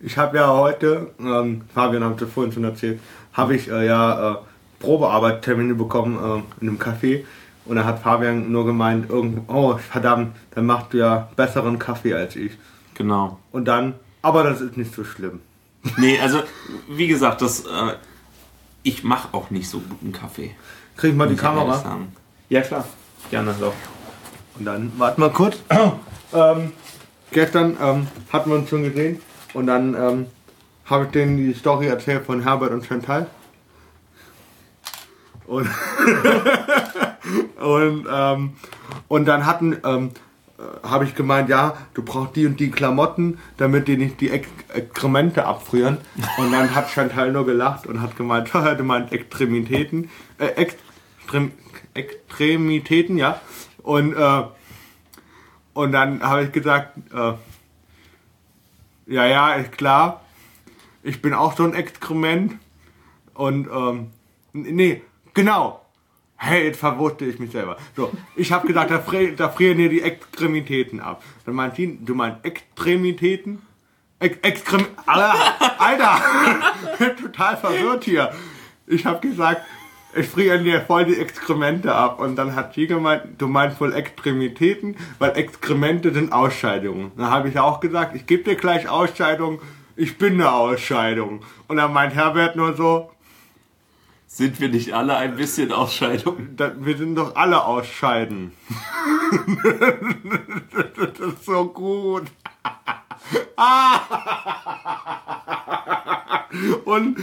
Ich 0.00 0.18
habe 0.18 0.38
ja 0.38 0.48
heute, 0.48 1.12
ähm, 1.20 1.62
Fabian 1.72 2.04
hat 2.04 2.20
es 2.20 2.32
vorhin 2.32 2.52
schon 2.52 2.64
erzählt, 2.64 3.00
habe 3.32 3.54
ich 3.54 3.70
äh, 3.70 3.86
ja 3.86 4.32
äh, 4.32 4.36
Probearbeittermine 4.80 5.74
bekommen 5.74 6.16
äh, 6.16 6.62
in 6.62 6.68
einem 6.68 6.78
Café. 6.78 7.24
Und 7.66 7.76
da 7.76 7.84
hat 7.84 8.00
Fabian 8.00 8.50
nur 8.50 8.64
gemeint, 8.66 9.10
oh 9.10 9.76
verdammt, 9.76 10.34
dann 10.54 10.66
machst 10.66 10.92
du 10.92 10.98
ja 10.98 11.28
besseren 11.36 11.78
Kaffee 11.78 12.14
als 12.14 12.34
ich. 12.34 12.52
Genau. 13.00 13.38
Und 13.50 13.64
dann, 13.64 13.94
aber 14.20 14.42
das 14.42 14.60
ist 14.60 14.76
nicht 14.76 14.94
so 14.94 15.04
schlimm. 15.04 15.40
Nee, 15.96 16.20
also 16.20 16.42
wie 16.86 17.06
gesagt, 17.06 17.40
das, 17.40 17.60
äh, 17.60 17.94
ich 18.82 19.04
mache 19.04 19.32
auch 19.32 19.48
nicht 19.48 19.70
so 19.70 19.80
guten 19.80 20.12
Kaffee. 20.12 20.54
Krieg 20.98 21.12
ich 21.12 21.16
mal 21.16 21.26
die 21.26 21.34
Kamera? 21.34 21.98
Ja 22.50 22.60
klar, 22.60 22.84
gerne 23.30 23.54
doch. 23.58 23.72
Und 24.58 24.66
dann, 24.66 24.92
warte 24.98 25.18
mal 25.18 25.30
kurz. 25.30 25.56
ähm, 26.34 26.72
gestern 27.30 27.78
ähm, 27.80 28.06
hatten 28.30 28.50
wir 28.50 28.58
uns 28.58 28.68
schon 28.68 28.82
gesehen 28.82 29.22
und 29.54 29.66
dann 29.66 29.94
ähm, 29.94 30.26
habe 30.84 31.06
ich 31.06 31.10
denen 31.12 31.38
die 31.38 31.54
Story 31.54 31.86
erzählt 31.86 32.26
von 32.26 32.42
Herbert 32.42 32.70
und 32.70 32.84
Chantal. 32.84 33.28
Und, 35.46 35.70
und, 37.62 38.06
ähm, 38.12 38.56
und 39.08 39.24
dann 39.24 39.46
hatten, 39.46 39.78
ähm, 39.84 40.08
äh, 40.08 40.29
habe 40.82 41.04
ich 41.04 41.14
gemeint, 41.14 41.48
ja, 41.48 41.76
du 41.94 42.02
brauchst 42.02 42.36
die 42.36 42.46
und 42.46 42.60
die 42.60 42.70
Klamotten, 42.70 43.38
damit 43.56 43.88
die 43.88 43.96
nicht 43.96 44.20
die 44.20 44.30
Ex 44.30 44.48
Exkremente 44.72 45.46
abfrieren. 45.46 45.98
Und 46.38 46.52
dann 46.52 46.74
hat 46.74 46.90
Chantal 46.90 47.32
nur 47.32 47.46
gelacht 47.46 47.86
und 47.86 48.00
hat 48.00 48.16
gemeint, 48.16 48.50
du 48.52 48.84
meinst 48.84 49.12
Extremitäten, 49.12 50.10
äh, 50.38 50.46
Extrem 50.46 51.52
Extremitäten, 51.94 53.16
ja. 53.16 53.40
Und, 53.82 54.14
äh, 54.14 54.42
und 55.72 55.92
dann 55.92 56.22
habe 56.22 56.44
ich 56.44 56.52
gesagt, 56.52 56.96
äh, 57.12 57.32
ja, 59.06 59.26
ja, 59.26 59.54
ist 59.54 59.72
klar, 59.72 60.24
ich 61.02 61.20
bin 61.20 61.34
auch 61.34 61.56
so 61.56 61.64
ein 61.64 61.74
Exkrement. 61.74 62.54
Und, 63.34 63.68
ähm, 63.72 64.10
nee, 64.52 65.02
genau. 65.34 65.80
Hey, 66.42 66.64
jetzt 66.64 66.80
verwurste 66.80 67.26
ich 67.26 67.38
mich 67.38 67.50
selber. 67.50 67.76
So, 67.94 68.10
ich 68.34 68.50
habe 68.50 68.66
gesagt, 68.66 68.90
da, 68.90 68.98
fri 68.98 69.36
da 69.36 69.50
frieren 69.50 69.76
hier 69.76 69.90
die 69.90 70.00
Extremitäten 70.00 70.98
ab. 70.98 71.22
Dann 71.44 71.54
meint 71.54 71.78
ihn, 71.78 72.02
du 72.06 72.14
meinst 72.14 72.42
Extremitäten? 72.46 73.60
Ex 74.20 74.38
Extrem... 74.40 74.86
Alter, 75.04 75.34
Alter! 75.78 77.14
total 77.22 77.58
verwirrt 77.58 78.04
hier. 78.04 78.32
Ich 78.86 79.04
habe 79.04 79.20
gesagt, 79.20 79.60
ich 80.14 80.26
friere 80.26 80.58
dir 80.60 80.80
voll 80.80 81.04
die 81.04 81.20
Exkremente 81.20 81.94
ab. 81.94 82.18
Und 82.20 82.36
dann 82.36 82.56
hat 82.56 82.72
sie 82.72 82.86
gemeint, 82.86 83.22
du 83.36 83.46
meinst 83.46 83.78
wohl 83.78 83.92
Extremitäten, 83.92 84.96
weil 85.18 85.36
Exkremente 85.36 86.10
sind 86.14 86.32
Ausscheidungen. 86.32 87.12
Dann 87.18 87.30
habe 87.30 87.50
ich 87.50 87.58
auch 87.58 87.80
gesagt, 87.80 88.16
ich 88.16 88.24
gebe 88.24 88.44
dir 88.44 88.56
gleich 88.56 88.88
Ausscheidung, 88.88 89.60
ich 89.94 90.16
bin 90.16 90.34
eine 90.34 90.50
Ausscheidung. 90.50 91.44
Und 91.68 91.76
dann 91.76 91.92
meint 91.92 92.14
Herbert 92.14 92.56
nur 92.56 92.74
so, 92.74 93.10
sind 94.32 94.60
wir 94.60 94.68
nicht 94.68 94.94
alle 94.94 95.16
ein 95.16 95.34
bisschen 95.34 95.72
Ausscheidung? 95.72 96.50
wir 96.56 96.96
sind 96.96 97.16
doch 97.16 97.34
alle 97.34 97.64
Ausscheiden. 97.64 98.52
das 100.96 101.18
ist 101.18 101.44
so 101.44 101.64
gut. 101.66 102.26
Und 106.84 107.18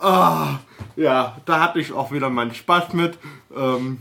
ah, 0.00 0.58
ja, 0.96 1.36
da 1.46 1.60
hatte 1.60 1.78
ich 1.78 1.92
auch 1.92 2.10
wieder 2.10 2.28
meinen 2.28 2.52
Spaß 2.52 2.92
mit. 2.92 3.18
Ähm, 3.56 4.00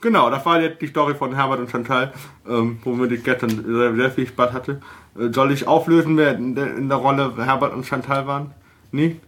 genau, 0.00 0.30
das 0.30 0.46
war 0.46 0.60
jetzt 0.60 0.80
die 0.80 0.86
Story 0.86 1.16
von 1.16 1.34
Herbert 1.34 1.58
und 1.58 1.70
Chantal, 1.70 2.12
ähm, 2.48 2.78
womit 2.84 3.10
ich 3.12 3.24
gestern 3.24 3.50
sehr, 3.50 3.96
sehr, 3.96 4.10
viel 4.12 4.28
Spaß 4.28 4.52
hatte. 4.52 4.80
Äh, 5.18 5.32
soll 5.32 5.50
ich 5.50 5.66
auflösen, 5.66 6.16
wer 6.16 6.36
in 6.36 6.54
der, 6.54 6.76
in 6.76 6.88
der 6.88 6.98
Rolle 6.98 7.34
Herbert 7.36 7.74
und 7.74 7.84
Chantal 7.84 8.28
waren? 8.28 8.54
Nicht? 8.92 9.20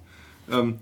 Ähm, 0.50 0.78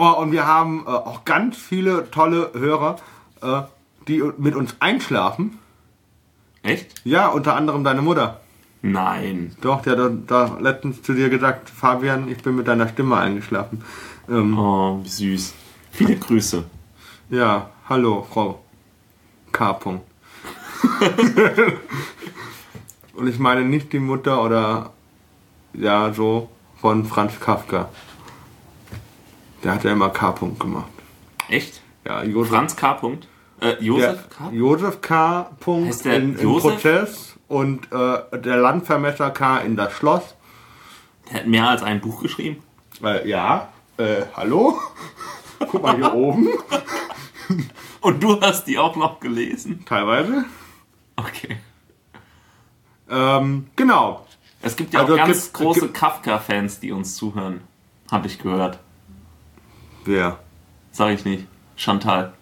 oh, 0.00 0.20
und 0.20 0.32
wir 0.32 0.46
haben 0.46 0.84
äh, 0.86 0.90
auch 0.90 1.24
ganz 1.24 1.56
viele 1.56 2.10
tolle 2.10 2.50
Hörer, 2.54 2.96
äh, 3.42 3.62
die 4.08 4.22
mit 4.38 4.54
uns 4.56 4.76
einschlafen. 4.80 5.58
Echt? 6.62 7.02
Ja, 7.04 7.28
unter 7.28 7.54
anderem 7.54 7.84
deine 7.84 8.02
Mutter. 8.02 8.40
Nein. 8.82 9.54
Doch, 9.60 9.82
der 9.82 9.98
hat 9.98 10.12
da 10.26 10.56
letztens 10.58 11.02
zu 11.02 11.12
dir 11.12 11.28
gesagt, 11.28 11.68
Fabian, 11.68 12.28
ich 12.28 12.42
bin 12.42 12.56
mit 12.56 12.66
deiner 12.66 12.88
Stimme 12.88 13.18
eingeschlafen. 13.18 13.84
Ähm, 14.28 14.58
oh, 14.58 15.00
wie 15.02 15.08
süß. 15.08 15.54
Viele 15.92 16.16
Grüße. 16.16 16.64
Ja, 17.28 17.70
hallo, 17.88 18.26
Frau 18.30 18.62
K. 19.52 19.78
Und 23.14 23.26
ich 23.26 23.38
meine 23.38 23.64
nicht 23.64 23.92
die 23.92 23.98
Mutter 23.98 24.42
oder 24.42 24.92
ja, 25.74 26.12
so 26.12 26.48
von 26.80 27.04
Franz 27.04 27.38
Kafka. 27.38 27.90
Der 29.62 29.74
hat 29.74 29.84
ja 29.84 29.92
immer 29.92 30.10
K. 30.10 30.34
gemacht. 30.58 30.90
Echt? 31.48 31.80
Ja, 32.06 32.22
Josef. 32.22 32.52
Franz 32.52 32.76
K. 32.76 32.98
Äh, 33.60 33.74
Josef 33.80 34.28
K. 34.30 34.50
Josef 34.50 35.00
K. 35.00 35.50
Der 36.04 36.16
in, 36.16 36.38
im 36.38 36.58
Prozess 36.58 37.36
und 37.48 37.92
äh, 37.92 38.38
der 38.38 38.56
Landvermesser 38.56 39.30
K. 39.30 39.58
in 39.58 39.76
das 39.76 39.92
Schloss. 39.92 40.34
Der 41.28 41.40
hat 41.40 41.46
mehr 41.46 41.68
als 41.68 41.82
ein 41.82 42.00
Buch 42.00 42.22
geschrieben? 42.22 42.62
Äh, 43.02 43.28
ja. 43.28 43.68
Äh, 43.96 44.22
hallo? 44.34 44.78
Guck 45.58 45.82
mal 45.82 45.96
hier 45.96 46.14
oben. 46.14 46.48
Und 48.00 48.22
du 48.22 48.40
hast 48.40 48.64
die 48.64 48.78
auch 48.78 48.96
noch 48.96 49.20
gelesen? 49.20 49.84
Teilweise. 49.84 50.46
Okay. 51.16 51.58
Ähm, 53.10 53.66
genau. 53.76 54.26
Es 54.62 54.76
gibt 54.76 54.94
ja 54.94 55.00
also 55.00 55.14
auch 55.14 55.18
ganz 55.18 55.44
gibt, 55.44 55.54
große 55.54 55.88
Kafka-Fans, 55.88 56.80
die 56.80 56.92
uns 56.92 57.16
zuhören. 57.16 57.60
Habe 58.10 58.26
ich 58.26 58.38
gehört. 58.38 58.78
Wer? 60.04 60.38
Sag 60.92 61.14
ich 61.14 61.24
nicht. 61.24 61.46
Chantal. 61.76 62.32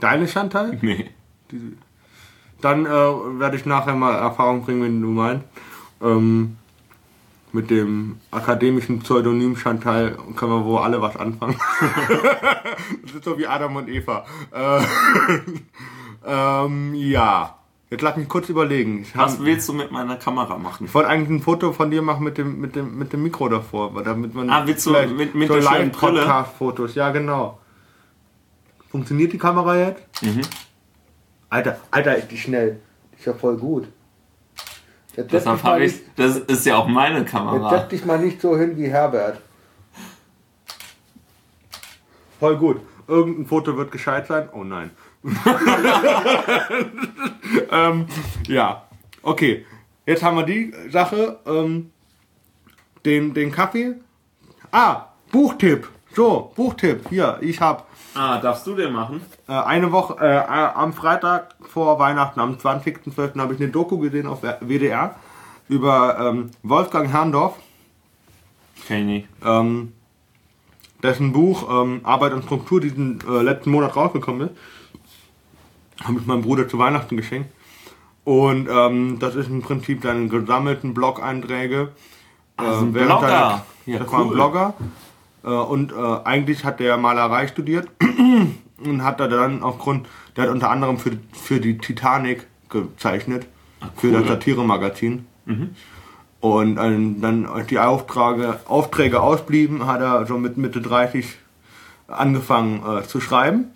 Deine 0.00 0.28
Chantal? 0.28 0.78
Nee. 0.82 1.10
Dann 2.60 2.86
äh, 2.86 2.88
werde 2.88 3.56
ich 3.56 3.66
nachher 3.66 3.94
mal 3.94 4.14
Erfahrung 4.14 4.64
bringen, 4.64 4.82
wenn 4.82 5.02
du 5.02 5.08
meinst. 5.08 5.46
Ähm, 6.02 6.56
mit 7.52 7.70
dem 7.70 8.18
akademischen 8.32 8.98
Pseudonym 8.98 9.56
Chantal 9.56 10.18
können 10.34 10.52
wir 10.52 10.64
wohl 10.64 10.80
alle 10.80 11.00
was 11.00 11.16
anfangen. 11.16 11.56
das 13.02 13.12
ist 13.14 13.24
so 13.24 13.38
wie 13.38 13.46
Adam 13.46 13.76
und 13.76 13.88
Eva. 13.88 14.26
Äh, 14.52 14.82
ähm, 16.26 16.94
ja. 16.94 17.56
Jetzt 17.94 18.02
lass 18.02 18.16
mich 18.16 18.28
kurz 18.28 18.48
überlegen. 18.48 19.02
Ich 19.02 19.16
was 19.16 19.34
hab, 19.34 19.44
willst 19.44 19.68
du 19.68 19.72
mit 19.72 19.92
meiner 19.92 20.16
Kamera 20.16 20.58
machen? 20.58 20.86
Ich 20.86 20.94
wollte 20.94 21.08
eigentlich 21.08 21.30
ein 21.30 21.40
Foto 21.40 21.72
von 21.72 21.92
dir 21.92 22.02
machen 22.02 22.24
mit 22.24 22.38
dem, 22.38 22.60
mit 22.60 22.74
dem, 22.74 22.98
mit 22.98 23.12
dem 23.12 23.22
Mikro 23.22 23.48
davor, 23.48 24.02
damit 24.02 24.34
man 24.34 24.50
ah, 24.50 24.66
willst 24.66 24.84
du 24.86 24.90
mit, 24.90 25.36
mit 25.36 25.46
so 25.46 25.54
Live-Podcast-Fotos, 25.54 26.96
ja 26.96 27.12
genau. 27.12 27.60
Funktioniert 28.90 29.32
die 29.32 29.38
Kamera 29.38 29.76
jetzt? 29.76 30.02
Mhm. 30.22 30.40
Alter, 31.50 31.78
Alter, 31.92 32.16
ist 32.16 32.32
die 32.32 32.36
schnell. 32.36 32.80
Ist 33.16 33.26
ja 33.26 33.32
voll 33.32 33.58
gut. 33.58 33.86
Jetzt 35.14 35.32
Deshalb 35.32 35.62
habe 35.62 35.84
ich, 35.84 35.94
das 36.16 36.38
ist 36.38 36.66
ja 36.66 36.76
auch 36.76 36.88
meine 36.88 37.24
Kamera. 37.24 37.70
Jetzt 37.70 37.80
setz 37.80 37.90
dich 37.90 38.04
mal 38.04 38.18
nicht 38.18 38.40
so 38.40 38.58
hin 38.58 38.76
wie 38.76 38.88
Herbert. 38.88 39.40
Voll 42.40 42.56
gut. 42.56 42.80
Irgendein 43.06 43.46
Foto 43.46 43.76
wird 43.76 43.92
gescheit 43.92 44.26
sein. 44.26 44.48
Oh 44.52 44.64
nein. 44.64 44.90
ähm, 47.70 48.06
ja, 48.48 48.82
okay. 49.22 49.64
jetzt 50.06 50.22
haben 50.22 50.36
wir 50.36 50.44
die 50.44 50.72
Sache, 50.90 51.38
ähm, 51.46 51.90
den, 53.04 53.34
den 53.34 53.50
Kaffee. 53.52 53.94
Ah, 54.72 55.06
Buchtipp. 55.30 55.88
So, 56.14 56.52
Buchtipp. 56.54 57.08
Hier, 57.10 57.38
ich 57.40 57.60
habe 57.60 57.82
Ah, 58.14 58.38
darfst 58.38 58.64
du 58.66 58.74
den 58.76 58.92
machen? 58.92 59.20
äh, 59.48 59.52
eine 59.52 59.90
Woche, 59.90 60.16
äh, 60.20 60.36
äh, 60.36 60.46
am 60.46 60.92
Freitag 60.92 61.54
vor 61.62 61.98
Weihnachten, 61.98 62.38
am 62.38 62.54
20.12. 62.56 63.40
habe 63.40 63.54
ich 63.54 63.60
eine 63.60 63.70
Doku 63.70 63.98
gesehen 63.98 64.28
auf 64.28 64.42
WDR 64.60 65.16
über 65.68 66.16
ähm, 66.20 66.50
Wolfgang 66.62 67.10
Herrndorf, 67.10 67.56
Kenn 68.86 69.08
ich 69.08 69.24
nicht. 69.24 69.28
ähm, 69.44 69.92
dessen 71.02 71.32
Buch 71.32 71.68
ähm, 71.68 72.00
Arbeit 72.04 72.32
und 72.34 72.44
Struktur 72.44 72.80
diesen 72.80 73.18
äh, 73.28 73.42
letzten 73.42 73.70
Monat 73.70 73.96
rausgekommen 73.96 74.48
ist. 74.50 74.56
Habe 76.02 76.18
ich 76.20 76.26
meinem 76.26 76.42
Bruder 76.42 76.68
zu 76.68 76.78
Weihnachten 76.78 77.16
geschenkt. 77.16 77.50
Und 78.24 78.68
ähm, 78.70 79.18
das 79.20 79.34
ist 79.34 79.48
im 79.48 79.62
Prinzip 79.62 80.02
seine 80.02 80.28
gesammelten 80.28 80.94
Blog-Einträge. 80.94 81.90
So 82.58 82.64
ein 82.64 82.94
während 82.94 83.08
Blogger. 83.10 83.28
seiner- 83.28 83.66
Ja, 83.86 83.98
das 83.98 84.12
war 84.12 84.20
ein 84.20 84.26
cool. 84.28 84.34
Blogger. 84.34 84.74
Äh, 85.44 85.48
und 85.48 85.92
äh, 85.92 85.94
eigentlich 86.24 86.64
hat 86.64 86.80
der 86.80 86.96
Malerei 86.96 87.46
studiert 87.48 87.88
und 88.84 89.04
hat 89.04 89.20
er 89.20 89.28
dann 89.28 89.62
aufgrund, 89.62 90.06
der 90.36 90.44
hat 90.44 90.50
unter 90.50 90.70
anderem 90.70 90.98
für, 90.98 91.12
für 91.32 91.60
die 91.60 91.76
Titanic 91.78 92.46
gezeichnet, 92.70 93.46
für 93.96 94.08
cool. 94.08 94.12
das 94.20 94.28
Satire-Magazin. 94.28 95.26
Und 96.40 96.78
ähm, 96.78 97.20
dann, 97.20 97.46
als 97.46 97.66
die 97.68 97.78
Aufträge, 97.78 98.58
Aufträge 98.66 99.20
ausblieben, 99.20 99.86
hat 99.86 100.00
er 100.00 100.26
so 100.26 100.38
mit 100.38 100.56
Mitte 100.56 100.80
30 100.80 101.26
angefangen 102.08 102.82
äh, 102.86 103.02
zu 103.06 103.20
schreiben. 103.20 103.66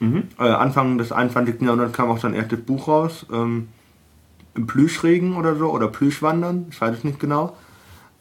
Äh, 0.00 0.44
Anfang 0.44 0.98
des 0.98 1.12
21. 1.12 1.60
Jahrhunderts 1.60 1.92
kam 1.92 2.10
auch 2.10 2.18
sein 2.18 2.34
erstes 2.34 2.60
Buch 2.60 2.88
raus, 2.88 3.26
ähm, 3.32 3.68
im 4.54 4.66
Plüschregen 4.66 5.36
oder 5.36 5.56
so, 5.56 5.70
oder 5.70 5.88
Plüschwandern, 5.88 6.66
ich 6.70 6.80
weiß 6.80 6.98
es 6.98 7.04
nicht 7.04 7.20
genau. 7.20 7.56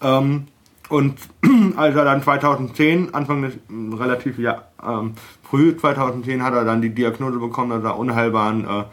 Ähm, 0.01 0.47
und 0.89 1.19
als 1.77 1.95
er 1.95 2.03
dann 2.03 2.21
2010, 2.21 3.13
Anfang 3.13 3.43
des 3.43 3.53
relativ 3.97 4.39
ja, 4.39 4.63
ähm, 4.85 5.13
früh 5.43 5.75
2010, 5.75 6.43
hat 6.43 6.53
er 6.53 6.65
dann 6.65 6.81
die 6.81 6.89
Diagnose 6.89 7.39
bekommen, 7.39 7.69
dass 7.69 7.83
er 7.83 7.97
unheilbaren 7.97 8.65
äh, 8.65 8.83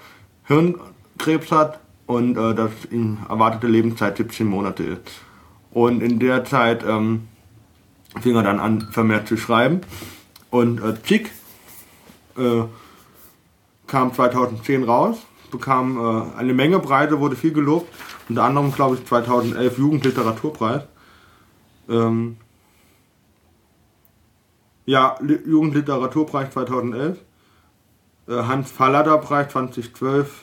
Hirnkrebs 0.45 1.51
hat 1.51 1.81
und 2.07 2.37
äh, 2.37 2.55
dass 2.55 2.71
ihm 2.91 3.19
erwartete 3.29 3.67
Lebenszeit 3.67 4.17
17 4.17 4.47
Monate 4.47 4.85
ist. 4.85 5.01
Und 5.73 6.03
in 6.03 6.19
der 6.19 6.45
Zeit 6.45 6.85
ähm, 6.87 7.29
fing 8.21 8.37
er 8.37 8.43
dann 8.43 8.61
an, 8.61 8.83
vermehrt 8.93 9.27
zu 9.27 9.37
schreiben. 9.37 9.81
Und 10.51 10.81
äh, 10.81 10.95
Chick 11.03 11.31
äh, 12.39 12.65
kam 13.87 14.13
2010 14.13 14.85
raus, 14.85 15.19
bekam 15.51 15.99
äh, 15.99 16.39
eine 16.39 16.55
Menge 16.55 16.79
Preise, 16.81 17.21
wurde 17.21 17.37
viel 17.37 17.53
gelobt. 17.53 17.93
Unter 18.29 18.45
anderem, 18.45 18.73
glaube 18.73 18.97
ich, 18.97 19.05
2011 19.07 19.79
Jugendliteraturpreis. 19.79 20.83
Ähm, 21.89 22.37
ja, 24.85 25.17
Li- 25.21 25.41
Jugendliteraturpreis 25.47 26.51
2011. 26.53 27.19
Äh, 28.29 28.33
Hans 28.43 28.71
Fallader 28.71 29.19
Preis 29.19 29.49
2012. 29.53 30.43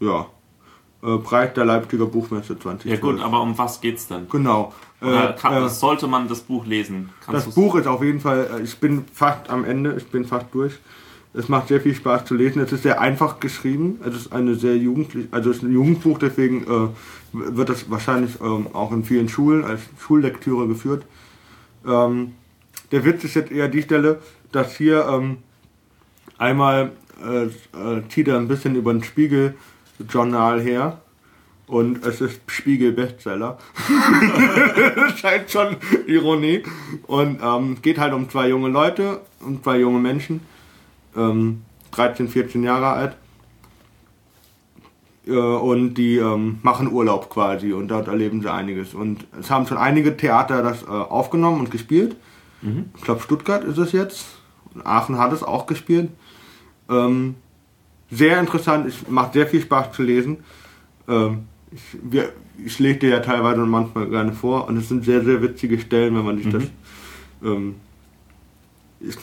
Ja. 0.00 0.26
Äh, 1.02 1.18
Preis 1.18 1.52
der 1.54 1.64
Leipziger 1.66 2.06
Buchmesse 2.06 2.58
2012. 2.58 2.84
Ja 2.86 3.00
gut, 3.00 3.20
aber 3.20 3.42
um 3.42 3.56
was 3.58 3.80
geht's 3.80 4.08
denn? 4.08 4.28
Genau. 4.30 4.72
Äh, 5.02 5.34
kann, 5.34 5.52
äh, 5.64 5.68
sollte 5.68 6.06
man 6.06 6.26
das 6.28 6.40
Buch 6.40 6.64
lesen? 6.64 7.10
Kannst 7.24 7.46
das 7.48 7.54
Buch 7.54 7.74
ist 7.74 7.86
auf 7.86 8.02
jeden 8.02 8.20
Fall, 8.20 8.48
äh, 8.58 8.62
ich 8.62 8.78
bin 8.78 9.04
fast 9.12 9.50
am 9.50 9.64
Ende, 9.64 9.94
ich 9.96 10.06
bin 10.06 10.24
fast 10.24 10.46
durch. 10.52 10.78
Es 11.36 11.48
macht 11.48 11.68
sehr 11.68 11.80
viel 11.80 11.94
Spaß 11.94 12.24
zu 12.24 12.34
lesen. 12.34 12.60
Es 12.62 12.72
ist 12.72 12.82
sehr 12.82 13.00
einfach 13.00 13.40
geschrieben. 13.40 14.00
Es 14.06 14.16
ist 14.16 14.32
eine 14.32 14.54
sehr 14.54 14.76
jugendlich, 14.76 15.26
also 15.30 15.50
es 15.50 15.58
ist 15.58 15.62
ein 15.62 15.72
Jugendbuch, 15.72 16.18
deswegen 16.18 16.64
äh, 16.64 16.88
wird 17.32 17.68
das 17.68 17.90
wahrscheinlich 17.90 18.40
ähm, 18.40 18.68
auch 18.72 18.90
in 18.92 19.04
vielen 19.04 19.28
Schulen 19.28 19.64
als 19.64 19.82
Schullektüre 19.98 20.66
geführt. 20.66 21.04
Ähm, 21.86 22.32
der 22.90 23.04
Witz 23.04 23.24
ist 23.24 23.34
jetzt 23.34 23.52
eher 23.52 23.68
die 23.68 23.82
Stelle, 23.82 24.20
dass 24.52 24.76
hier 24.76 25.06
ähm, 25.08 25.38
einmal 26.38 26.92
äh, 27.22 27.44
äh, 27.44 28.02
zieht 28.08 28.28
er 28.28 28.38
ein 28.38 28.48
bisschen 28.48 28.74
über 28.74 28.90
ein 28.90 29.02
Spiegel-Journal 29.02 30.60
her 30.60 31.00
und 31.66 32.04
es 32.06 32.20
ist 32.20 32.40
Spiegel-Bestseller. 32.46 33.58
das 34.96 35.22
halt 35.24 35.50
schon 35.50 35.76
Ironie. 36.06 36.62
Und 37.06 37.40
ähm, 37.42 37.82
geht 37.82 37.98
halt 37.98 38.12
um 38.12 38.30
zwei 38.30 38.48
junge 38.48 38.68
Leute, 38.68 39.20
um 39.40 39.62
zwei 39.62 39.78
junge 39.78 39.98
Menschen, 39.98 40.40
ähm, 41.16 41.62
13, 41.92 42.28
14 42.28 42.62
Jahre 42.62 42.88
alt. 42.88 43.16
Äh, 45.26 45.32
und 45.32 45.94
die 45.94 46.16
ähm, 46.16 46.58
machen 46.62 46.92
Urlaub 46.92 47.30
quasi 47.30 47.72
und 47.72 47.88
dort 47.88 48.08
erleben 48.08 48.42
sie 48.42 48.52
einiges. 48.52 48.94
Und 48.94 49.26
es 49.38 49.50
haben 49.50 49.66
schon 49.66 49.78
einige 49.78 50.16
Theater 50.16 50.62
das 50.62 50.82
äh, 50.82 50.86
aufgenommen 50.86 51.60
und 51.60 51.70
gespielt. 51.70 52.16
Ich 52.96 53.02
glaube, 53.02 53.20
Stuttgart 53.20 53.62
ist 53.62 53.78
es 53.78 53.92
jetzt. 53.92 54.26
Und 54.74 54.84
Aachen 54.84 55.18
hat 55.18 55.32
es 55.32 55.42
auch 55.42 55.66
gespielt. 55.66 56.10
Ähm, 56.88 57.36
sehr 58.10 58.38
interessant, 58.38 58.86
es 58.86 59.08
macht 59.08 59.32
sehr 59.32 59.46
viel 59.46 59.60
Spaß 59.60 59.92
zu 59.92 60.02
lesen. 60.02 60.38
Ähm, 61.08 61.44
ich, 61.72 61.82
wir, 62.02 62.32
ich 62.64 62.78
lese 62.78 63.00
dir 63.00 63.10
ja 63.10 63.20
teilweise 63.20 63.62
und 63.62 63.70
manchmal 63.70 64.08
gerne 64.08 64.32
vor 64.32 64.68
und 64.68 64.76
es 64.76 64.88
sind 64.88 65.04
sehr, 65.04 65.24
sehr 65.24 65.42
witzige 65.42 65.78
Stellen, 65.78 66.16
wenn 66.16 66.24
man 66.24 66.38
sich 66.38 66.48
das. 66.48 66.64
Ähm, 67.42 67.76
ich 69.00 69.16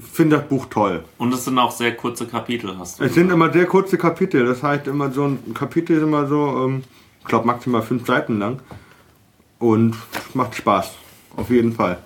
finde 0.00 0.36
das 0.38 0.48
Buch 0.48 0.66
toll. 0.66 1.04
Und 1.18 1.32
es 1.32 1.44
sind 1.44 1.58
auch 1.58 1.70
sehr 1.70 1.96
kurze 1.96 2.26
Kapitel, 2.26 2.76
hast 2.78 3.00
du 3.00 3.04
Es 3.04 3.14
sind 3.14 3.24
gesagt. 3.24 3.34
immer 3.34 3.52
sehr 3.52 3.66
kurze 3.66 3.98
Kapitel, 3.98 4.44
das 4.46 4.62
heißt 4.62 4.86
immer 4.86 5.10
so 5.10 5.24
ein 5.24 5.54
Kapitel 5.54 5.96
ist 5.96 6.02
immer 6.02 6.26
so, 6.26 6.64
ähm, 6.64 6.84
ich 7.20 7.26
glaube 7.26 7.46
maximal 7.46 7.82
fünf 7.82 8.06
Seiten 8.06 8.38
lang. 8.38 8.60
Und 9.58 9.96
es 10.28 10.34
macht 10.34 10.54
Spaß, 10.54 10.92
auf 11.36 11.48
jeden 11.50 11.72
Fall. 11.72 11.98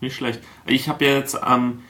Nicht 0.00 0.14
schlecht. 0.14 0.40
Ich 0.66 0.88
habe 0.88 1.04
ja 1.04 1.14
jetzt 1.14 1.38
ähm, 1.46 1.80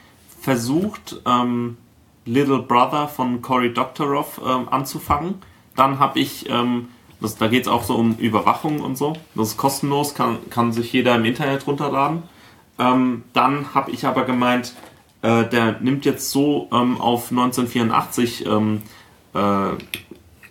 versucht, 0.40 1.20
ähm, 1.26 1.76
Little 2.24 2.60
Brother 2.60 3.08
von 3.08 3.42
Cory 3.42 3.72
Doctorow 3.74 4.40
ähm, 4.44 4.68
anzufangen. 4.70 5.34
Dann 5.76 5.98
habe 5.98 6.18
ich, 6.18 6.48
ähm, 6.48 6.88
das, 7.20 7.36
da 7.36 7.48
geht 7.48 7.62
es 7.62 7.68
auch 7.68 7.82
so 7.84 7.94
um 7.94 8.16
Überwachung 8.16 8.80
und 8.80 8.96
so. 8.96 9.14
Das 9.34 9.48
ist 9.48 9.56
kostenlos, 9.58 10.14
kann, 10.14 10.38
kann 10.48 10.72
sich 10.72 10.92
jeder 10.92 11.16
im 11.16 11.24
Internet 11.24 11.66
runterladen. 11.66 12.22
Ähm, 12.80 13.24
dann 13.34 13.74
habe 13.74 13.90
ich 13.90 14.06
aber 14.06 14.24
gemeint, 14.24 14.74
äh, 15.22 15.44
der 15.44 15.80
nimmt 15.80 16.04
jetzt 16.04 16.30
so 16.30 16.68
ähm, 16.72 17.00
auf 17.00 17.30
1984 17.30 18.46
ähm, 18.46 18.82
äh, 19.34 19.72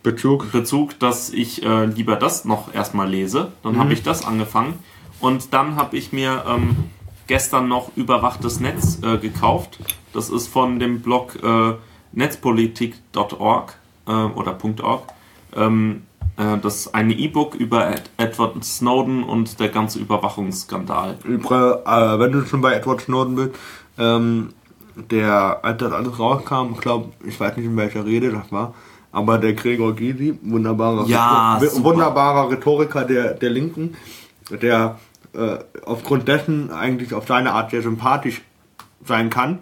Bezug. 0.04 0.52
Bezug, 0.52 1.00
dass 1.00 1.32
ich 1.32 1.64
äh, 1.64 1.86
lieber 1.86 2.16
das 2.16 2.46
noch 2.46 2.74
erstmal 2.74 3.10
lese. 3.10 3.52
Dann 3.64 3.78
habe 3.78 3.94
ich 3.94 4.04
das 4.04 4.26
angefangen. 4.26 4.80
Und 5.20 5.54
dann 5.54 5.76
habe 5.76 5.98
ich 5.98 6.14
mir 6.14 6.46
ähm, 6.48 6.76
gestern 7.28 7.68
noch 7.68 7.92
Überwachtes 7.98 8.60
Netz 8.60 9.00
äh, 9.04 9.18
gekauft. 9.18 9.80
Das 10.14 10.30
ist 10.30 10.48
von 10.48 10.80
dem 10.80 11.02
Blog 11.02 11.38
äh, 11.44 11.74
netzpolitik.org 12.14 13.76
äh, 14.08 14.12
oder 14.12 14.58
.org. 14.84 15.04
Ähm, 15.56 16.04
äh, 16.04 16.09
das 16.62 16.76
ist 16.78 16.96
ein 16.96 17.12
E-Book 17.12 17.56
über 17.56 17.90
Ed 17.90 18.10
Edward 18.18 18.64
Snowden 18.64 19.24
und 19.24 19.60
der 19.60 19.70
ganze 19.70 20.00
Überwachungsskandal. 20.00 21.18
Äh, 21.26 22.20
wenn 22.20 22.32
du 22.32 22.46
schon 22.46 22.62
bei 22.62 22.74
Edward 22.74 23.02
Snowden 23.02 23.36
bist, 23.36 23.50
ähm, 23.98 24.50
der, 24.96 25.60
als 25.64 25.78
das 25.80 25.92
alles 25.92 26.18
rauskam, 26.20 26.74
ich 26.74 26.82
glaube, 26.82 27.10
ich 27.26 27.40
weiß 27.40 27.58
nicht 27.58 27.66
in 27.66 27.76
welcher 27.78 28.06
Rede 28.06 28.32
das 28.32 28.52
war, 28.52 28.74
aber 29.12 29.38
der 29.38 29.54
Gregor 29.54 29.94
Gysi, 29.96 30.38
wunderbarer, 30.42 31.06
Ja, 31.08 31.58
Rhetor- 31.58 31.84
wunderbarer 31.84 32.50
Rhetoriker 32.52 33.06
der, 33.06 33.34
der 33.34 33.50
Linken, 33.50 33.96
der 34.50 35.00
äh, 35.34 35.58
aufgrund 35.86 36.28
dessen 36.28 36.72
eigentlich 36.72 37.14
auf 37.14 37.28
seine 37.28 37.52
Art 37.54 37.72
sehr 37.72 37.82
sympathisch 37.82 38.42
sein 39.06 39.30
kann, 39.30 39.60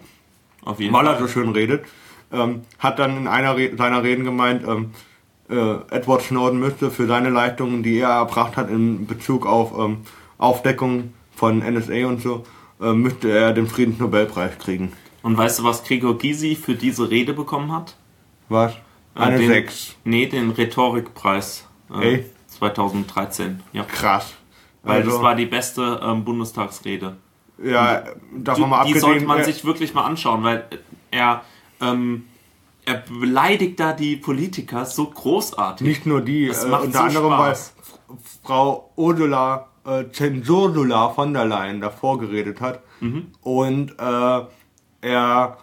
Auf 0.64 0.80
jeden 0.80 0.94
weil 0.94 1.06
er 1.06 1.14
Fall. 1.18 1.22
so 1.24 1.28
schön 1.28 1.50
redet, 1.50 1.86
ähm, 2.32 2.62
hat 2.80 3.00
dann 3.00 3.18
in 3.18 3.28
einer 3.28 3.56
Re 3.58 3.72
seiner 3.78 4.04
Reden 4.04 4.24
gemeint, 4.26 4.64
ähm, 4.68 4.92
äh, 4.94 5.07
Edward 5.50 6.24
Snowden 6.24 6.60
müsste 6.60 6.92
für 6.92 7.08
seine 7.08 7.30
Leistungen, 7.30 7.84
die 7.84 8.00
er 8.00 8.10
erbracht 8.10 8.58
hat 8.58 8.70
in 8.70 9.08
Bezug 9.08 9.46
auf 9.46 9.78
ähm, 9.78 10.00
Aufdeckung 10.38 11.14
von 11.36 11.60
NSA 11.60 12.06
und 12.08 12.22
so, 12.22 12.44
äh, 12.82 12.92
müsste 12.94 13.32
er 13.32 13.54
den 13.54 13.68
Friedensnobelpreis 13.68 14.58
kriegen. 14.60 14.92
Und 15.24 15.38
weißt 15.38 15.60
du, 15.60 15.64
was 15.64 15.84
Gregor 15.84 16.18
Gysi 16.18 16.56
für 16.56 16.76
diese 16.76 17.10
Rede 17.10 17.34
bekommen 17.34 17.72
hat? 17.72 17.96
Was? 18.50 18.74
Eine 19.16 19.38
den, 19.40 19.48
6. 19.48 19.96
Nee, 20.04 20.28
den 20.28 20.52
Rhetorikpreis. 20.52 21.68
Äh, 21.94 22.04
Ey. 22.04 22.26
2013. 22.48 23.62
Ja. 23.74 23.84
Krass. 23.84 24.34
Weil 24.84 25.02
Also, 25.02 25.12
das 25.12 25.22
war 25.22 25.36
die 25.36 25.46
beste 25.46 26.00
ähm, 26.04 26.24
Bundestagsrede. 26.24 27.18
ja, 27.64 28.04
davon 28.36 28.70
mal 28.70 28.86
Die, 28.86 28.94
die 28.94 29.00
sollte 29.00 29.16
abgesehen, 29.18 29.28
man 29.28 29.40
äh, 29.40 29.44
sich 29.44 29.66
wirklich 29.66 29.94
mal 29.94 30.06
anschauen, 30.06 30.44
weil 30.44 30.66
er, 31.12 31.42
ähm, 31.82 32.26
er 32.88 33.04
beleidigt 33.20 33.80
da 33.80 33.92
die 33.92 34.16
Politiker 34.16 34.86
so 34.86 35.10
großartig. 35.10 35.86
nicht 35.86 36.06
nur 36.06 36.22
die, 36.22 36.48
Das 36.48 36.64
äh, 36.64 36.70
macht 36.70 36.86
unter 36.86 37.00
so 37.00 37.04
anderem 37.06 37.34
Spaß. 37.34 37.74
weil 38.08 38.18
Frau 38.44 38.92
Ursula 38.96 39.68
äh, 39.86 40.06
von 41.14 41.34
der 41.34 41.46
Leyen 41.46 41.82
davor 41.82 42.18
geredet 42.18 42.62
hat. 42.62 42.82
Mhm. 43.02 43.28
Und 43.42 43.92
äh, 44.00 44.42
er 45.02 45.58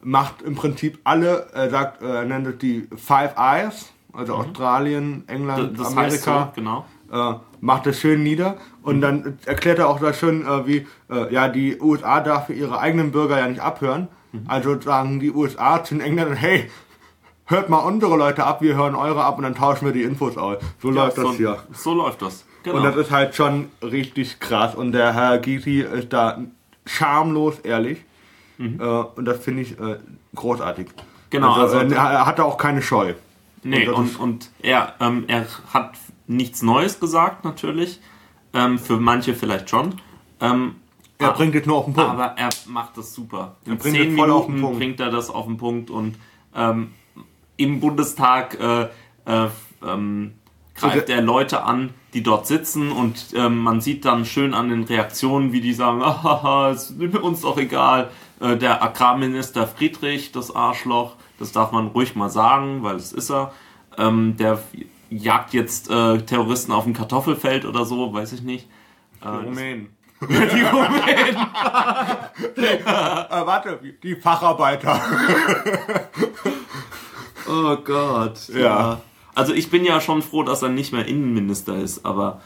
macht 0.00 0.40
im 0.42 0.54
Prinzip 0.54 0.98
alle, 1.04 1.48
er 1.52 1.68
sagt, 1.68 2.02
äh, 2.02 2.06
er 2.06 2.24
nennt 2.24 2.46
es 2.46 2.58
die 2.58 2.88
Five 2.96 3.34
Eyes, 3.36 3.92
also 4.14 4.34
Australien, 4.36 5.24
England, 5.26 5.78
Das 5.78 5.94
heißt 5.94 6.26
Amerika, 6.26 6.52
so, 6.54 6.60
genau. 6.62 6.86
äh, 7.12 7.34
macht 7.60 7.84
das 7.84 8.00
schön 8.00 8.22
nieder 8.22 8.56
und 8.82 9.02
dann 9.02 9.38
erklärt 9.44 9.78
er 9.78 9.90
auch 9.90 10.00
das 10.00 10.18
schön, 10.18 10.46
äh, 10.46 10.66
wie 10.66 10.86
äh, 11.10 11.32
ja 11.34 11.48
die 11.48 11.78
USA 11.80 12.20
darf 12.20 12.48
ihre 12.48 12.78
eigenen 12.78 13.12
Bürger 13.12 13.38
ja 13.38 13.46
nicht 13.46 13.60
abhören. 13.60 14.08
Also 14.46 14.80
sagen 14.80 15.20
die 15.20 15.30
USA 15.32 15.82
zu 15.84 15.94
den 15.94 16.00
Engländern, 16.02 16.36
hey, 16.36 16.70
hört 17.46 17.68
mal 17.68 17.78
unsere 17.78 18.16
Leute 18.16 18.44
ab, 18.44 18.60
wir 18.62 18.74
hören 18.76 18.94
eure 18.94 19.24
ab 19.24 19.36
und 19.38 19.44
dann 19.44 19.54
tauschen 19.54 19.86
wir 19.86 19.92
die 19.92 20.02
Infos 20.02 20.36
aus. 20.36 20.58
So 20.80 20.90
läuft 20.90 21.16
so, 21.16 21.22
das 21.28 21.36
hier. 21.36 21.58
So 21.72 21.94
läuft 21.94 22.22
das. 22.22 22.44
Genau. 22.62 22.78
Und 22.78 22.82
das 22.84 22.96
ist 22.96 23.10
halt 23.10 23.34
schon 23.34 23.68
richtig 23.82 24.40
krass. 24.40 24.74
Und 24.74 24.92
der 24.92 25.14
Herr 25.14 25.38
Gysi 25.38 25.80
ist 25.80 26.12
da 26.12 26.38
schamlos 26.84 27.58
ehrlich. 27.60 28.04
Äh, 28.58 28.62
und 28.64 29.24
das 29.24 29.38
finde 29.44 29.62
ich 29.62 29.78
äh, 29.78 29.98
großartig. 30.34 30.86
Mhm. 30.88 30.92
Genau, 31.30 31.52
Also, 31.52 31.78
also- 31.78 31.94
äh, 31.94 31.98
er 31.98 32.26
hatte 32.26 32.44
auch 32.44 32.56
keine 32.56 32.82
Scheu. 32.82 33.14
Nee, 33.62 33.88
Und 33.88 33.94
und, 33.96 34.20
und 34.20 34.50
er, 34.62 34.94
ähm, 35.00 35.24
er 35.26 35.44
hat 35.74 35.92
nichts 36.26 36.62
Neues 36.62 36.98
gesagt, 37.00 37.44
natürlich. 37.44 38.00
Ähm, 38.54 38.78
für 38.78 38.96
manche 38.98 39.34
vielleicht 39.34 39.68
schon. 39.70 40.00
Ähm, 40.40 40.76
Er 41.18 41.28
ah, 41.28 41.32
bringt 41.32 41.54
es 41.54 41.66
nur 41.66 41.78
auf 41.78 41.84
den 41.86 41.94
Punkt. 41.94 42.10
Aber 42.10 42.34
er 42.36 42.50
macht 42.66 42.96
das 42.98 43.14
super. 43.14 43.56
In 43.64 43.78
bringt 43.78 43.96
zehn 43.96 44.16
voll 44.16 44.30
auf 44.30 44.46
den 44.46 44.54
Minuten 44.56 44.66
Punkt. 44.66 44.78
bringt 44.78 45.00
er 45.00 45.10
das 45.10 45.30
auf 45.30 45.46
den 45.46 45.56
Punkt 45.56 45.90
und 45.90 46.16
ähm, 46.54 46.92
im 47.56 47.80
Bundestag 47.80 48.58
äh, 48.60 48.82
äh, 49.24 49.48
ähm, 49.86 50.34
greift 50.74 50.96
Also- 50.96 51.12
er 51.12 51.22
Leute 51.22 51.62
an, 51.62 51.94
die 52.12 52.22
dort 52.22 52.46
sitzen 52.46 52.92
und 52.92 53.28
ähm, 53.34 53.58
man 53.58 53.80
sieht 53.80 54.04
dann 54.04 54.24
schön 54.26 54.52
an 54.52 54.68
den 54.68 54.84
Reaktionen, 54.84 55.52
wie 55.52 55.60
die 55.60 55.72
sagen, 55.72 56.02
haha, 56.04 56.70
ist 56.70 56.90
uns 57.00 57.40
doch 57.40 57.56
egal. 57.56 58.10
Äh, 58.40 58.56
der 58.56 58.82
Agrarminister 58.82 59.66
Friedrich, 59.66 60.32
das 60.32 60.54
Arschloch, 60.54 61.16
das 61.38 61.52
darf 61.52 61.72
man 61.72 61.88
ruhig 61.88 62.14
mal 62.14 62.30
sagen, 62.30 62.82
weil 62.82 62.96
es 62.96 63.12
ist 63.12 63.30
er. 63.30 63.52
Ähm, 63.98 64.36
der 64.36 64.62
jagt 65.08 65.54
jetzt 65.54 65.88
äh, 65.90 66.18
Terroristen 66.18 66.72
auf 66.72 66.84
dem 66.84 66.92
Kartoffelfeld 66.92 67.64
oder 67.64 67.86
so, 67.86 68.12
weiß 68.12 68.32
ich 68.32 68.42
nicht. 68.42 68.68
Äh, 69.22 69.28
Rumänen. 69.28 69.95
Die 70.20 70.62
Rumänen. 70.62 71.46
Äh, 72.56 72.84
warte, 72.84 73.80
die 74.02 74.16
Facharbeiter. 74.16 75.00
Oh 77.48 77.76
Gott. 77.76 78.48
Ja. 78.48 79.00
Also 79.34 79.52
ich 79.52 79.70
bin 79.70 79.84
ja 79.84 80.00
schon 80.00 80.22
froh, 80.22 80.42
dass 80.42 80.62
er 80.62 80.68
nicht 80.68 80.92
mehr 80.92 81.06
Innenminister 81.06 81.76
ist, 81.76 82.04
aber 82.04 82.40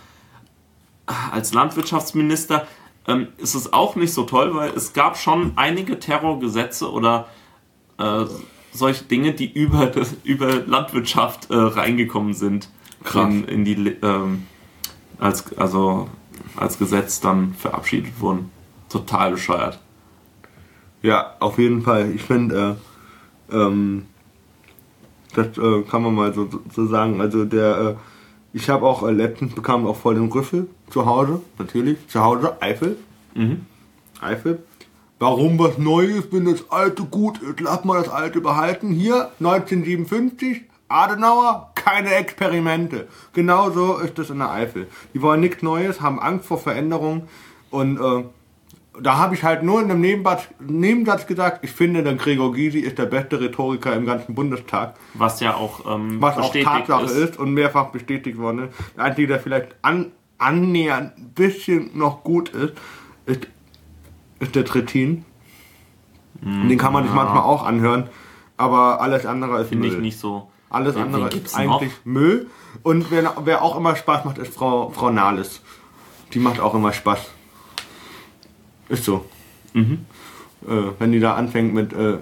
als 1.07 1.55
Landwirtschaftsminister 1.55 2.67
ähm, 3.07 3.29
ist 3.39 3.55
es 3.55 3.73
auch 3.73 3.97
nicht 3.97 4.13
so 4.13 4.25
toll, 4.25 4.55
weil 4.55 4.71
es 4.71 4.93
gab 4.93 5.17
schon 5.17 5.53
einige 5.57 5.99
Terrorgesetze 5.99 6.91
oder 6.91 7.29
äh, 7.99 8.25
solche 8.73 9.05
Dinge, 9.05 9.33
die 9.33 9.51
über, 9.51 9.93
über 10.25 10.55
Landwirtschaft 10.67 11.51
äh, 11.51 11.55
reingekommen 11.55 12.35
sind. 12.35 12.69
Krass. 13.05 13.29
In, 13.29 13.45
in 13.45 13.65
die, 13.65 13.97
ähm, 14.03 14.47
als, 15.19 15.57
also 15.57 16.09
als 16.57 16.79
Gesetz 16.79 17.21
dann 17.21 17.55
verabschiedet 17.55 18.21
wurden. 18.21 18.51
Total 18.89 19.33
bescheuert. 19.33 19.79
Ja, 21.03 21.35
auf 21.41 21.59
jeden 21.59 21.83
Fall. 21.83 22.11
Ich 22.11 22.23
finde, 22.23 22.77
äh, 23.51 23.57
ähm, 23.57 24.07
das 25.35 25.57
äh, 25.59 25.83
kann 25.83 26.03
man 26.03 26.15
mal 26.15 26.35
so, 26.35 26.49
so 26.73 26.87
sagen. 26.87 27.21
Also 27.21 27.45
der, 27.45 27.79
äh, 27.79 27.95
ich 28.53 28.69
habe 28.69 28.87
auch 28.87 29.07
äh, 29.07 29.13
letztens 29.13 29.55
bekam 29.55 29.87
auch 29.87 29.97
voll 29.97 30.15
den 30.15 30.31
Rüffel 30.31 30.69
zu 30.91 31.07
Hause, 31.07 31.41
natürlich, 31.59 31.99
zu 32.09 32.21
Hause, 32.21 32.61
Eifel. 32.61 32.97
Mhm. 33.35 33.67
Eifel. 34.21 34.63
Warum 35.19 35.59
was 35.59 35.79
Neues, 35.79 36.25
wenn 36.33 36.47
das 36.47 36.71
Alte 36.71 37.05
gut 37.05 37.41
ist? 37.43 37.61
Lass 37.61 37.85
mal 37.85 38.03
das 38.03 38.11
Alte 38.11 38.41
behalten. 38.41 38.91
Hier, 38.91 39.31
1957, 39.39 40.63
Adenauer, 40.89 41.70
keine 41.85 42.15
Experimente. 42.15 43.09
Genauso 43.33 43.99
ist 43.99 44.19
es 44.19 44.31
in 44.31 44.39
der 44.39 44.51
Eifel. 44.51 44.89
Die 45.15 45.23
wollen 45.23 45.41
nichts 45.41 45.63
Neues, 45.63 46.01
haben 46.01 46.21
Angst 46.21 46.47
vor 46.47 46.59
Veränderung 46.59 47.29
und 47.71 47.99
äh, 47.99 48.25
da 49.01 49.17
habe 49.17 49.35
ich 49.35 49.45
halt 49.45 49.63
nur 49.63 49.81
in 49.81 49.91
einem 49.91 50.01
Nebensatz, 50.01 50.49
Nebensatz 50.59 51.27
gesagt, 51.27 51.65
ich 51.65 51.71
finde, 51.71 52.03
der 52.03 52.15
Gregor 52.15 52.53
Gysi 52.53 52.81
ist 52.81 52.99
der 52.99 53.07
beste 53.07 53.41
Rhetoriker 53.41 53.95
im 53.95 54.05
ganzen 54.05 54.35
Bundestag. 54.35 54.97
Was 55.15 55.41
ja 55.41 55.55
auch 55.55 55.95
ähm, 55.95 56.21
Was 56.21 56.37
auch 56.37 56.53
Tatsache 56.53 57.05
ist. 57.05 57.13
ist. 57.13 57.39
und 57.39 57.55
mehrfach 57.55 57.87
bestätigt 57.87 58.39
worden 58.39 58.69
ist. 58.69 58.75
Der 58.97 59.05
Einzige, 59.05 59.29
der 59.29 59.41
vielleicht 59.41 59.77
an, 59.83 60.13
annähernd 60.39 61.17
ein 61.17 61.31
bisschen 61.35 61.97
noch 61.97 62.25
gut 62.25 62.51
ist, 62.51 62.75
ist, 63.27 63.47
ist 64.41 64.55
der 64.55 64.65
Trittin. 64.65 65.25
Den 66.43 66.79
kann 66.79 66.95
man 66.95 67.05
sich 67.05 67.13
manchmal 67.13 67.43
auch 67.43 67.65
anhören, 67.65 68.09
aber 68.57 69.03
alles 69.03 69.27
andere 69.27 69.61
ist 69.61 69.69
Finde 69.69 69.89
ich 69.89 69.99
nicht 69.99 70.19
so. 70.19 70.49
Alles 70.71 70.95
Wen- 70.95 71.03
andere 71.03 71.31
wen 71.33 71.45
ist 71.45 71.55
eigentlich 71.57 71.93
Müll. 72.05 72.47
Und 72.83 73.11
wer, 73.11 73.35
wer 73.45 73.63
auch 73.63 73.77
immer 73.77 73.97
Spaß 73.97 74.25
macht, 74.25 74.39
ist 74.39 74.55
Frau, 74.55 74.91
Frau 74.91 75.11
Nahles. 75.11 75.61
Die 76.33 76.39
macht 76.39 76.61
auch 76.61 76.75
immer 76.75 76.93
Spaß. 76.93 77.31
Ist 78.89 79.05
so. 79.05 79.25
Mhm. 79.75 80.07
Äh, 80.67 80.93
wenn 80.99 81.13
die 81.13 81.21
da 81.21 81.35
anfängt 81.35 81.75
mit 81.75 81.93
äh, 81.93 82.13
äh, 82.15 82.19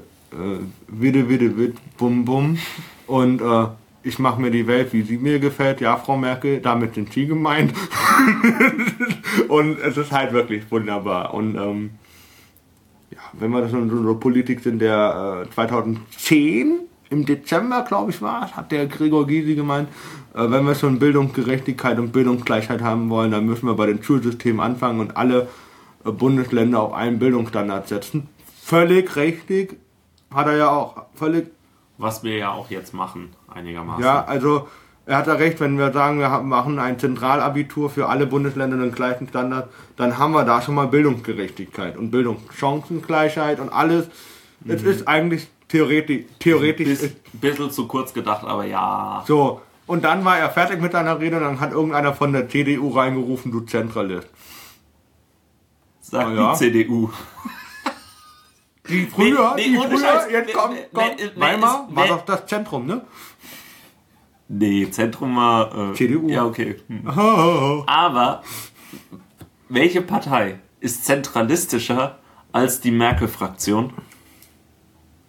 Witte, 0.89 1.29
Witte, 1.29 1.57
Witt, 1.59 1.77
Bum, 1.99 2.25
Bum 2.25 2.59
und 3.07 3.41
äh, 3.41 3.67
ich 4.03 4.19
mache 4.19 4.41
mir 4.41 4.51
die 4.51 4.67
Welt, 4.67 4.93
wie 4.93 5.03
sie 5.03 5.19
mir 5.19 5.39
gefällt. 5.39 5.81
Ja, 5.81 5.97
Frau 5.97 6.17
Merkel, 6.17 6.61
damit 6.61 6.95
sind 6.95 7.13
Sie 7.13 7.27
gemeint. 7.27 7.75
und 9.49 9.79
es 9.81 9.97
ist 9.97 10.13
halt 10.13 10.33
wirklich 10.33 10.71
wunderbar. 10.71 11.35
Und 11.35 11.57
ähm, 11.57 11.91
ja, 13.11 13.19
wenn 13.35 13.51
wir 13.51 13.61
das 13.61 13.73
in 13.73 13.91
so 13.91 13.99
einer 13.99 14.15
Politik 14.15 14.61
sind, 14.61 14.79
der 14.81 15.45
äh, 15.47 15.51
2010 15.55 16.81
im 17.11 17.25
Dezember, 17.25 17.85
glaube 17.87 18.11
ich, 18.11 18.21
war, 18.21 18.44
es, 18.44 18.57
hat 18.57 18.71
der 18.73 18.87
Gregor 18.87 19.27
Gysi 19.27 19.55
gemeint, 19.55 19.88
äh, 20.35 20.51
wenn 20.51 20.64
wir 20.66 20.75
schon 20.75 20.99
Bildungsgerechtigkeit 20.99 21.99
und 21.99 22.12
Bildungsgleichheit 22.12 22.83
haben 22.83 23.11
wollen, 23.11 23.31
dann 23.31 23.47
müssen 23.47 23.66
wir 23.66 23.75
bei 23.75 23.87
den 23.87 24.03
Schulsystemen 24.03 24.61
anfangen 24.61 25.01
und 25.01 25.16
alle 25.16 25.49
äh, 26.05 26.11
Bundesländer 26.11 26.81
auf 26.81 26.92
einen 26.92 27.18
Bildungsstandard 27.18 27.88
setzen. 27.88 28.29
Völlig 28.62 29.16
richtig, 29.16 29.79
hat 30.33 30.47
er 30.47 30.57
ja 30.57 30.71
auch 30.71 31.07
völlig 31.14 31.47
Was 31.97 32.23
wir 32.23 32.37
ja 32.37 32.53
auch 32.53 32.71
jetzt 32.71 32.92
machen, 32.92 33.31
einigermaßen. 33.49 34.05
ja, 34.05 34.25
also 34.25 34.68
er 35.07 35.16
hat 35.16 35.27
ja 35.27 35.35
recht, 35.35 35.59
wenn 35.61 35.79
wir 35.79 35.90
sagen, 35.90 36.18
wir 36.18 36.29
machen 36.29 36.79
ein 36.79 36.99
Zentralabitur 36.99 37.88
für 37.88 38.11
alle 38.11 38.27
Bundesländer 38.27 38.77
den 38.77 38.92
gleichen 38.92 39.27
Standard, 39.27 39.71
dann 39.97 40.18
haben 40.18 40.33
wir 40.33 40.44
da 40.44 40.61
schon 40.61 40.75
mal 40.75 40.87
Bildungsgerechtigkeit 40.87 41.97
und 41.97 42.11
Bildungschancengleichheit 42.11 43.59
und 43.59 43.71
alles. 43.71 44.09
Es 44.66 44.83
ist 44.83 45.09
eigentlich 45.09 45.49
theoretisch, 45.68 46.24
theoretisch 46.38 46.88
ist, 46.88 47.40
bisschen 47.40 47.70
zu 47.70 47.87
kurz 47.87 48.12
gedacht, 48.12 48.44
aber 48.44 48.64
ja. 48.64 49.22
so. 49.26 49.61
Und 49.87 50.04
dann 50.04 50.24
war 50.24 50.38
er 50.38 50.50
fertig 50.50 50.81
mit 50.83 50.92
seiner 50.92 51.18
Rede 51.18 51.37
und 51.37 51.42
dann 51.44 51.61
hat 51.61 51.72
irgendeiner 51.72 52.12
von 52.14 52.33
der 52.33 52.48
CDU 52.48 52.90
reingerufen, 52.90 53.50
du 53.50 53.61
Zentralist. 53.61 54.28
Sagt 56.00 56.37
ja. 56.37 56.52
die 56.52 56.59
CDU. 56.59 57.11
Die 58.88 59.07
früher, 59.07 59.54
nee, 59.57 59.64
die 59.64 59.76
ohne 59.78 59.88
früher, 59.90 59.98
Scheiß. 60.00 60.31
jetzt 60.31 60.46
Nee, 60.46 60.52
kommt, 60.52 60.74
nee, 60.74 60.81
kommt. 60.92 61.16
nee, 61.18 61.31
Weimar 61.40 61.87
ist- 61.88 61.96
war 61.96 62.04
nee. 62.04 62.09
doch 62.11 62.24
das 62.24 62.46
Zentrum, 62.46 62.87
ne? 62.87 63.02
Nee, 64.48 64.90
Zentrum 64.90 65.37
war. 65.37 65.90
Äh, 65.90 65.94
CDU. 65.94 66.28
Ja, 66.28 66.46
okay. 66.46 66.76
Hm. 66.88 67.07
Aber 67.87 68.42
welche 69.68 70.00
Partei 70.00 70.59
ist 70.81 71.04
zentralistischer 71.04 72.18
als 72.52 72.81
die 72.81 72.90
Merkel-Fraktion? 72.90 73.92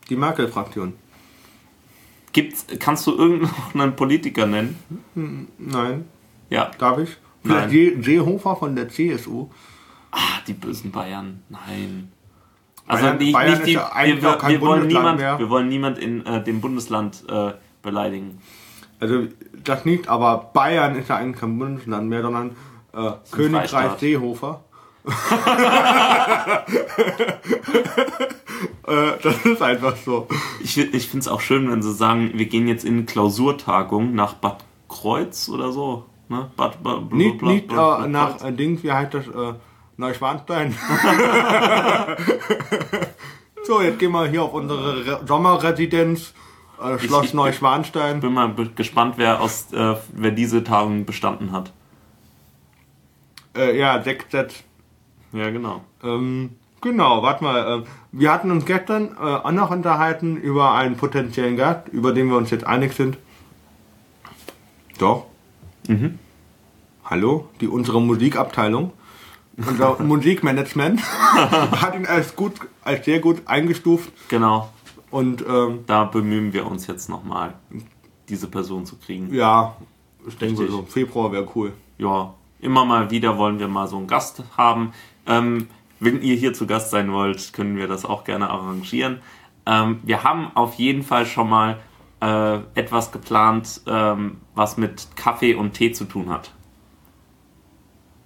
Die 0.09 0.15
Merkel-Fraktion. 0.15 0.93
Gibt's, 2.31 2.65
kannst 2.79 3.07
du 3.07 3.15
irgendeinen 3.15 3.95
Politiker 3.95 4.45
nennen? 4.45 4.77
Nein, 5.57 6.05
Ja. 6.49 6.71
darf 6.77 6.99
ich? 6.99 7.17
Nein. 7.43 7.69
Vielleicht 7.69 8.03
Seehofer 8.03 8.55
von 8.55 8.75
der 8.75 8.89
CSU. 8.89 9.47
Ah, 10.11 10.39
die 10.47 10.53
bösen 10.53 10.91
Bayern. 10.91 11.43
Nein. 11.49 12.11
Also 12.87 13.13
nicht, 13.13 13.33
Bayern 13.33 13.53
nicht 13.53 13.65
die, 13.67 13.71
ja 13.73 13.91
wir, 14.03 14.21
wollen 14.23 14.59
Bundesland 14.59 14.87
niemand, 14.87 15.19
mehr. 15.19 15.39
wir 15.39 15.49
wollen 15.49 15.69
niemand 15.69 15.99
in 15.99 16.25
äh, 16.25 16.43
dem 16.43 16.59
Bundesland 16.59 17.23
äh, 17.29 17.51
beleidigen. 17.83 18.41
Also 18.99 19.27
das 19.63 19.85
nicht, 19.85 20.07
aber 20.07 20.49
Bayern 20.53 20.95
ist 20.95 21.09
ja 21.09 21.17
eigentlich 21.17 21.39
kein 21.39 21.57
Bundesland 21.59 22.09
mehr, 22.09 22.23
sondern 22.23 22.55
äh, 22.93 23.11
Königreich. 23.31 23.99
Seehofer. 23.99 24.63
äh, 28.87 29.11
das 29.21 29.45
ist 29.45 29.61
einfach 29.61 29.95
so. 29.97 30.27
Ich, 30.61 30.77
ich 30.77 31.07
finde 31.07 31.19
es 31.23 31.27
auch 31.27 31.41
schön, 31.41 31.69
wenn 31.71 31.81
sie 31.81 31.93
sagen, 31.93 32.31
wir 32.35 32.45
gehen 32.45 32.67
jetzt 32.67 32.85
in 32.85 33.05
Klausurtagung 33.05 34.13
nach 34.15 34.33
Bad 34.35 34.63
Kreuz 34.87 35.49
oder 35.49 35.71
so. 35.71 36.05
Ne? 36.29 36.49
Bad, 36.55 36.81
Bad, 36.83 37.11
Nicht, 37.13 37.39
Bad- 37.39 37.49
nicht 37.49 37.67
Bad- 37.67 38.05
äh, 38.05 38.09
nach 38.09 38.43
äh, 38.43 38.51
Dings, 38.51 38.83
wie 38.83 38.91
heißt 38.91 39.13
das? 39.13 39.27
Äh, 39.27 39.53
Neuschwanstein. 39.97 40.73
so, 43.63 43.81
jetzt 43.81 43.99
gehen 43.99 44.11
wir 44.11 44.27
hier 44.27 44.43
auf 44.43 44.53
unsere 44.53 45.05
Re 45.05 45.21
Sommerresidenz. 45.27 46.33
Äh, 46.81 46.97
Schloss 46.99 47.25
ich- 47.25 47.33
Neuschwanstein. 47.33 48.19
bin 48.21 48.33
mal 48.33 48.53
gespannt, 48.75 49.15
wer, 49.17 49.41
aus, 49.41 49.67
wer 49.71 50.31
diese 50.31 50.63
Tagung 50.63 51.05
bestanden 51.05 51.51
hat. 51.51 51.73
Ja, 53.57 54.01
sechs 54.01 54.25
Sets. 54.31 54.63
Ja, 55.33 55.49
genau. 55.51 55.81
Ähm, 56.03 56.51
genau, 56.81 57.21
warte 57.23 57.43
mal. 57.43 57.79
Äh, 57.81 57.83
wir 58.11 58.31
hatten 58.31 58.51
uns 58.51 58.65
gestern 58.65 59.09
äh, 59.19 59.19
auch 59.19 59.51
noch 59.51 59.69
unterhalten 59.71 60.37
über 60.37 60.73
einen 60.73 60.95
potenziellen 60.97 61.55
Gast, 61.55 61.87
über 61.89 62.13
den 62.13 62.29
wir 62.29 62.37
uns 62.37 62.49
jetzt 62.49 62.65
einig 62.65 62.93
sind. 62.93 63.17
Doch. 64.97 65.25
Hallo? 67.05 67.47
Die 67.61 67.67
unsere 67.67 67.99
Musikabteilung, 68.01 68.91
unser 69.57 69.99
Musikmanagement 70.03 71.01
hat 71.41 71.95
ihn 71.95 72.05
als 72.05 72.35
gut, 72.35 72.53
als 72.83 73.05
sehr 73.05 73.19
gut 73.19 73.41
eingestuft 73.45 74.11
Genau. 74.29 74.69
und 75.09 75.43
ähm, 75.47 75.79
Da 75.87 76.03
bemühen 76.03 76.53
wir 76.53 76.67
uns 76.67 76.85
jetzt 76.87 77.09
nochmal, 77.09 77.55
diese 78.27 78.47
Person 78.47 78.85
zu 78.85 78.97
kriegen. 78.97 79.33
ja, 79.33 79.75
ich 80.27 80.37
denke 80.37 80.67
so, 80.67 80.83
Februar 80.83 81.31
wäre 81.31 81.47
cool. 81.55 81.73
Ja, 81.97 82.33
immer 82.59 82.85
mal 82.85 83.09
wieder 83.09 83.37
wollen 83.37 83.57
wir 83.57 83.67
mal 83.67 83.87
so 83.87 83.97
einen 83.97 84.05
Gast 84.07 84.43
haben. 84.57 84.91
Ähm, 85.25 85.67
wenn 85.99 86.21
ihr 86.21 86.35
hier 86.35 86.53
zu 86.53 86.65
Gast 86.65 86.91
sein 86.91 87.11
wollt, 87.11 87.53
können 87.53 87.75
wir 87.75 87.87
das 87.87 88.05
auch 88.05 88.23
gerne 88.23 88.49
arrangieren. 88.49 89.19
Ähm, 89.65 89.99
wir 90.03 90.23
haben 90.23 90.51
auf 90.55 90.75
jeden 90.75 91.03
Fall 91.03 91.25
schon 91.25 91.49
mal 91.49 91.77
äh, 92.21 92.59
etwas 92.75 93.11
geplant, 93.11 93.81
ähm, 93.87 94.37
was 94.55 94.77
mit 94.77 95.07
Kaffee 95.15 95.55
und 95.55 95.73
Tee 95.73 95.91
zu 95.91 96.05
tun 96.05 96.29
hat. 96.29 96.51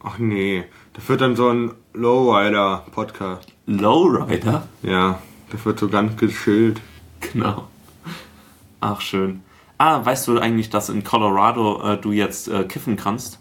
Ach 0.03 0.17
nee, 0.17 0.65
das 0.93 1.07
wird 1.07 1.21
dann 1.21 1.35
so 1.35 1.49
ein 1.49 1.73
Lowrider-Podcast. 1.93 3.53
Lowrider? 3.65 4.67
Ja, 4.81 5.19
das 5.49 5.65
wird 5.65 5.79
so 5.79 5.87
ganz 5.87 6.17
geschillt. 6.17 6.81
Genau. 7.31 7.67
Ach, 8.81 8.99
schön. 8.99 9.41
Ah, 9.77 10.03
weißt 10.03 10.27
du 10.27 10.39
eigentlich, 10.39 10.69
dass 10.69 10.89
in 10.89 11.03
Colorado 11.03 11.81
äh, 11.93 11.97
du 11.97 12.11
jetzt 12.11 12.47
äh, 12.49 12.65
kiffen 12.65 12.97
kannst? 12.97 13.39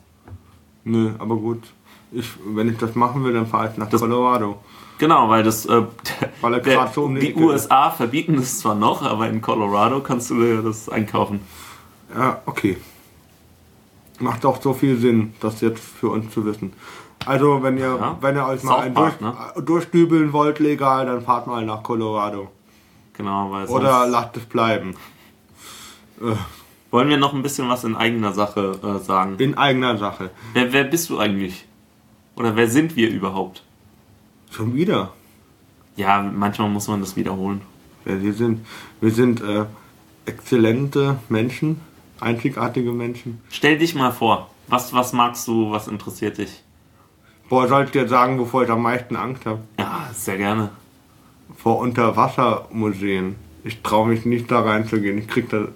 Nö, 0.84 1.12
aber 1.18 1.36
gut. 1.36 1.72
Ich, 2.12 2.28
wenn 2.44 2.68
ich 2.68 2.78
das 2.78 2.94
machen 2.94 3.24
will, 3.24 3.32
dann 3.32 3.46
fahre 3.46 3.70
ich 3.72 3.78
nach 3.78 3.88
Colorado. 3.90 4.58
Genau, 4.98 5.28
weil 5.28 5.42
das 5.42 5.66
äh, 5.66 5.82
Weil 6.40 6.54
er 6.54 6.60
der, 6.60 6.86
so 6.88 7.04
um 7.04 7.14
die 7.14 7.32
die. 7.32 7.40
USA 7.42 7.90
verbieten 7.90 8.34
es 8.36 8.60
zwar 8.60 8.74
noch, 8.74 9.02
aber 9.02 9.28
in 9.28 9.40
Colorado 9.40 10.00
kannst 10.00 10.30
du 10.30 10.34
dir 10.40 10.62
das 10.62 10.88
einkaufen. 10.88 11.40
Ja, 12.14 12.42
okay. 12.46 12.76
Macht 14.20 14.44
auch 14.44 14.60
so 14.60 14.74
viel 14.74 14.98
Sinn, 14.98 15.32
das 15.40 15.60
jetzt 15.62 15.82
für 15.82 16.10
uns 16.10 16.32
zu 16.32 16.44
wissen. 16.44 16.72
Also, 17.24 17.62
wenn 17.62 17.78
ihr, 17.78 17.96
Ja. 18.00 18.16
wenn 18.20 18.36
ihr 18.36 18.46
euch 18.46 18.62
mal 18.62 18.80
ein 18.80 18.94
Park, 18.94 19.18
durch, 19.18 19.32
ne? 19.32 19.36
äh, 19.56 19.62
durchdübeln 19.62 20.32
wollt 20.32 20.58
legal, 20.58 21.06
dann 21.06 21.22
fahrt 21.22 21.46
mal 21.46 21.64
nach 21.64 21.82
Colorado. 21.82 22.50
Genau, 23.16 23.50
weil 23.50 23.66
Oder 23.68 24.06
lasst 24.06 24.36
es 24.36 24.44
bleiben. 24.44 24.94
Äh, 26.20 26.34
wollen 26.90 27.08
wir 27.08 27.16
noch 27.16 27.32
ein 27.32 27.42
bisschen 27.42 27.68
was 27.68 27.84
in 27.84 27.96
eigener 27.96 28.32
Sache 28.32 28.78
äh, 28.82 29.02
sagen. 29.04 29.36
in 29.38 29.56
eigener 29.56 29.96
Sache. 29.98 30.30
Wer, 30.52 30.72
wer 30.72 30.84
bist 30.84 31.08
du 31.10 31.18
eigentlich? 31.18 31.66
Oder 32.36 32.56
wer 32.56 32.68
sind 32.68 32.96
wir 32.96 33.10
überhaupt? 33.10 33.62
Schon 34.50 34.74
wieder. 34.74 35.12
Ja, 35.96 36.22
manchmal 36.22 36.68
muss 36.68 36.88
man 36.88 37.00
das 37.00 37.16
wiederholen. 37.16 37.62
Ja, 38.04 38.20
wir 38.20 38.32
sind, 38.32 38.66
wir 39.00 39.10
sind 39.10 39.40
äh, 39.40 39.66
exzellente 40.26 41.18
Menschen, 41.28 41.80
einzigartige 42.20 42.92
Menschen. 42.92 43.40
Stell 43.50 43.78
dich 43.78 43.94
mal 43.94 44.12
vor. 44.12 44.50
Was, 44.68 44.92
was 44.92 45.12
magst 45.12 45.46
du, 45.48 45.70
was 45.70 45.88
interessiert 45.88 46.38
dich? 46.38 46.62
Boah, 47.48 47.68
soll 47.68 47.84
ich 47.84 47.90
dir 47.90 48.08
sagen, 48.08 48.38
wovor 48.38 48.62
ich 48.62 48.70
am 48.70 48.82
meisten 48.82 49.16
Angst 49.16 49.44
habe? 49.44 49.60
Ja, 49.78 50.08
sehr 50.14 50.38
gerne. 50.38 50.70
Vor 51.56 51.78
Unterwassermuseen. 51.78 53.36
Ich 53.64 53.82
traue 53.82 54.08
mich 54.08 54.24
nicht 54.24 54.50
da 54.50 54.60
reinzugehen. 54.60 55.18
Ich 55.18 55.28
krieg 55.28 55.50
da 55.50 55.68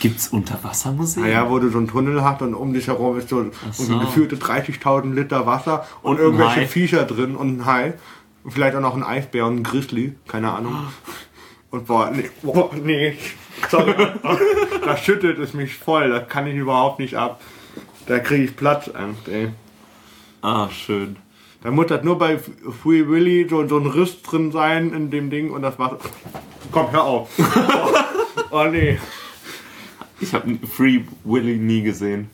Gibt's 0.00 0.28
Unterwassermuseen? 0.28 1.24
Naja, 1.24 1.50
wo 1.50 1.58
du 1.58 1.70
so 1.70 1.78
einen 1.78 1.88
Tunnel 1.88 2.22
hast 2.22 2.42
und 2.42 2.54
um 2.54 2.72
dich 2.72 2.86
herum 2.86 3.18
ist 3.18 3.28
so, 3.28 3.46
so. 3.72 3.98
gefühlte 3.98 4.36
30.000 4.36 5.12
Liter 5.12 5.46
Wasser 5.46 5.86
und, 6.02 6.16
Und 6.16 6.18
irgendwelche. 6.20 6.66
Viecher 6.66 7.04
drin 7.04 7.34
und 7.34 7.58
ein 7.58 7.66
Hai. 7.66 7.94
Vielleicht 8.46 8.76
auch 8.76 8.80
noch 8.80 8.94
ein 8.94 9.02
Eisbär 9.02 9.46
und 9.46 9.56
ein 9.56 9.62
Grizzly, 9.62 10.14
keine 10.26 10.52
Ahnung. 10.52 10.74
Und 11.70 11.86
boah, 11.86 12.10
nee, 12.10 12.30
boah, 12.42 12.70
nee. 12.82 13.18
Sorry. 13.68 13.94
da 14.86 14.96
schüttelt 14.96 15.38
es 15.38 15.52
mich 15.52 15.74
voll, 15.74 16.08
das 16.08 16.26
kann 16.26 16.46
ich 16.46 16.54
überhaupt 16.54 16.98
nicht 16.98 17.14
ab. 17.14 17.42
Da 18.06 18.20
kriege 18.20 18.44
ich 18.44 18.56
Platzangst, 18.56 19.28
ey. 19.28 19.50
Ah, 20.40 20.70
schön. 20.70 21.16
Da 21.62 21.70
muss 21.70 21.88
das 21.88 22.04
nur 22.04 22.16
bei 22.18 22.38
Free 22.38 23.06
Willy 23.06 23.46
so, 23.50 23.66
so 23.66 23.78
ein 23.78 23.86
Riss 23.86 24.22
drin 24.22 24.50
sein 24.50 24.94
in 24.94 25.10
dem 25.10 25.28
Ding 25.28 25.50
und 25.50 25.60
das 25.60 25.78
war. 25.78 25.98
Komm, 26.70 26.90
hör 26.92 27.04
auf. 27.04 27.30
oh 28.50 28.64
nee. 28.64 28.98
Ich 30.20 30.34
habe 30.34 30.58
Free 30.66 31.02
Willy 31.24 31.56
nie 31.56 31.82
gesehen. 31.82 32.30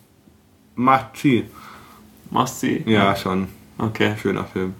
Macht 0.74 1.18
sie. 1.18 1.44
Machst 2.30 2.60
sie? 2.60 2.82
Ja, 2.86 3.14
schon. 3.14 3.48
Okay. 3.78 4.14
Schöner 4.20 4.44
Film. 4.44 4.74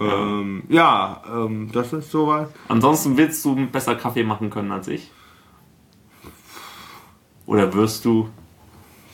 Ähm, 0.00 0.64
ja, 0.68 1.22
ähm, 1.30 1.70
das 1.72 1.92
ist 1.92 2.10
soweit. 2.10 2.48
Ansonsten 2.68 3.16
willst 3.16 3.44
du 3.44 3.66
besser 3.66 3.94
Kaffee 3.94 4.24
machen 4.24 4.50
können 4.50 4.72
als 4.72 4.88
ich? 4.88 5.10
Oder 7.46 7.72
wirst 7.74 8.04
du? 8.04 8.28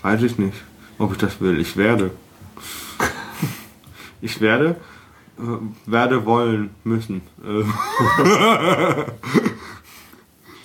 Weiß 0.02 0.22
ich 0.22 0.38
nicht, 0.38 0.56
ob 0.98 1.12
ich 1.12 1.18
das 1.18 1.40
will. 1.40 1.60
Ich 1.60 1.76
werde. 1.76 2.12
Ich 4.20 4.40
werde, 4.40 4.80
äh, 5.38 5.42
werde 5.86 6.26
wollen 6.26 6.70
müssen. 6.82 7.22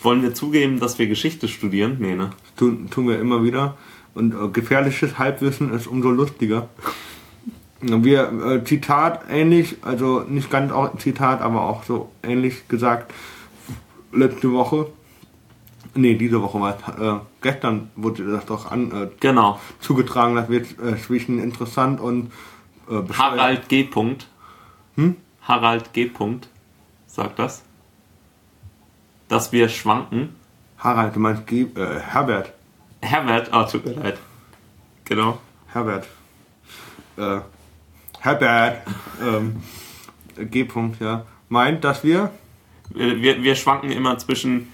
Wollen 0.03 0.21
wir 0.21 0.33
zugeben, 0.33 0.79
dass 0.79 0.99
wir 0.99 1.07
Geschichte 1.07 1.47
studieren? 1.47 1.97
Nee, 1.99 2.15
ne? 2.15 2.31
tun, 2.57 2.89
tun 2.89 3.07
wir 3.07 3.19
immer 3.19 3.43
wieder. 3.43 3.77
Und 4.13 4.33
äh, 4.33 4.49
gefährliches 4.49 5.17
Halbwissen 5.17 5.73
ist 5.73 5.87
umso 5.87 6.11
lustiger. 6.11 6.69
Wir, 7.81 8.31
äh, 8.31 8.63
Zitat 8.63 9.21
ähnlich, 9.29 9.77
also 9.81 10.21
nicht 10.21 10.49
ganz 10.51 10.71
auch 10.71 10.97
Zitat, 10.97 11.41
aber 11.41 11.63
auch 11.63 11.83
so 11.83 12.11
ähnlich 12.21 12.67
gesagt, 12.67 13.13
letzte 14.13 14.51
Woche, 14.51 14.87
nee, 15.95 16.15
diese 16.15 16.41
Woche 16.41 16.59
war 16.61 16.77
es, 16.77 17.01
äh, 17.01 17.19
gestern 17.41 17.89
wurde 17.95 18.23
das 18.31 18.45
doch 18.45 18.71
an, 18.71 18.91
äh, 18.91 19.07
Genau. 19.19 19.59
zugetragen, 19.79 20.35
dass 20.35 20.49
wir 20.49 20.61
äh, 20.61 20.97
zwischen 20.97 21.39
interessant 21.39 21.99
und 21.99 22.31
äh, 22.89 23.01
Harald 23.17 23.67
G. 23.69 23.83
Punkt. 23.83 24.27
Hm? 24.95 25.15
Harald 25.41 25.91
G. 25.93 26.05
Punkt. 26.05 26.47
Sagt 27.07 27.39
das? 27.39 27.63
Dass 29.34 29.52
wir 29.52 29.67
schwanken. 29.67 30.36
Harald, 30.78 31.15
du 31.15 31.19
meinst 31.19 31.48
Ge 31.48 31.63
äh, 31.76 32.00
Herbert. 32.00 32.54
Herbert, 33.02 33.52
ah, 33.52 33.63
tut 33.63 33.84
mir 33.84 33.93
leid. 33.93 34.19
Genau. 35.06 35.39
Herbert. 35.69 36.08
Äh, 37.17 37.39
Herbert. 38.19 38.84
Ähm, 39.19 39.63
G. 40.38 40.65
-Punkt, 40.65 41.04
ja. 41.04 41.26
Meint, 41.50 41.84
dass 41.84 42.04
wir. 42.04 42.30
Wir, 42.89 43.24
wir, 43.24 43.41
wir 43.41 43.56
schwanken 43.56 43.89
immer 43.89 44.19
zwischen, 44.19 44.72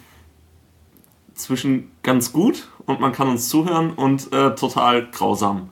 zwischen 1.36 1.92
ganz 2.04 2.34
gut 2.34 2.68
und 2.86 3.00
man 3.00 3.14
kann 3.14 3.30
uns 3.30 3.48
zuhören 3.48 3.94
und 3.94 4.34
äh, 4.34 4.56
total 4.56 5.10
grausam. 5.10 5.70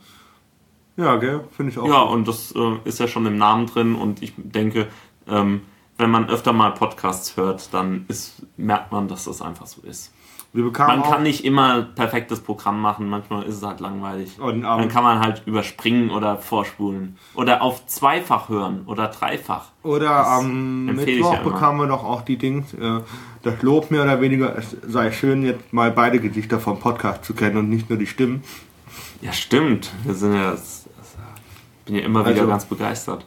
Ja, 0.95 1.17
gell? 1.17 1.43
Finde 1.57 1.73
ich 1.73 1.77
auch. 1.77 1.89
Ja, 1.89 2.03
und 2.03 2.25
das 2.25 2.53
äh, 2.55 2.77
ist 2.85 3.01
ja 3.01 3.09
schon 3.09 3.25
im 3.25 3.37
Namen 3.37 3.65
drin 3.65 3.95
und 3.95 4.23
ich 4.23 4.31
denke, 4.37 4.87
ähm, 5.27 5.63
wenn 5.97 6.09
man 6.11 6.29
öfter 6.29 6.53
mal 6.53 6.71
Podcasts 6.71 7.37
hört, 7.37 7.73
dann 7.73 8.05
ist, 8.07 8.43
merkt 8.57 8.91
man, 8.91 9.07
dass 9.07 9.25
das 9.25 9.41
einfach 9.41 9.65
so 9.65 9.81
ist. 9.81 10.11
Man 10.53 11.03
kann 11.03 11.23
nicht 11.23 11.45
immer 11.45 11.83
perfektes 11.83 12.39
Programm 12.39 12.81
machen, 12.81 13.09
manchmal 13.09 13.43
ist 13.43 13.57
es 13.57 13.63
halt 13.63 13.79
langweilig. 13.79 14.39
Und, 14.39 14.55
ähm, 14.55 14.61
Dann 14.63 14.89
kann 14.89 15.03
man 15.03 15.19
halt 15.19 15.43
überspringen 15.45 16.09
oder 16.09 16.37
vorspulen. 16.37 17.17
Oder 17.35 17.61
auf 17.61 17.85
zweifach 17.85 18.49
hören 18.49 18.83
oder 18.87 19.07
dreifach. 19.07 19.65
Oder 19.83 20.25
am 20.25 20.87
empfehle 20.89 21.11
ich 21.11 21.17
Mittwoch 21.17 21.33
ja 21.33 21.43
bekamen 21.43 21.81
wir 21.81 21.87
doch 21.87 22.03
auch 22.03 22.21
die 22.21 22.37
Dings, 22.37 22.73
äh, 22.73 23.01
das 23.43 23.61
Lob 23.61 23.91
mehr 23.91 24.03
oder 24.03 24.19
weniger, 24.19 24.57
es 24.57 24.75
sei 24.87 25.11
schön, 25.11 25.43
jetzt 25.43 25.73
mal 25.73 25.91
beide 25.91 26.19
Gesichter 26.19 26.59
vom 26.59 26.79
Podcast 26.79 27.23
zu 27.25 27.35
kennen 27.35 27.57
und 27.57 27.69
nicht 27.69 27.89
nur 27.89 27.99
die 27.99 28.07
Stimmen. 28.07 28.41
Ja, 29.21 29.33
stimmt. 29.33 29.91
Wir 30.05 30.13
sind 30.15 30.33
ja. 30.33 30.51
Das, 30.51 30.85
das, 30.97 31.15
bin 31.85 31.95
ja 31.95 32.01
immer 32.01 32.21
wieder 32.21 32.31
Also- 32.31 32.47
ganz 32.47 32.65
begeistert. 32.65 33.25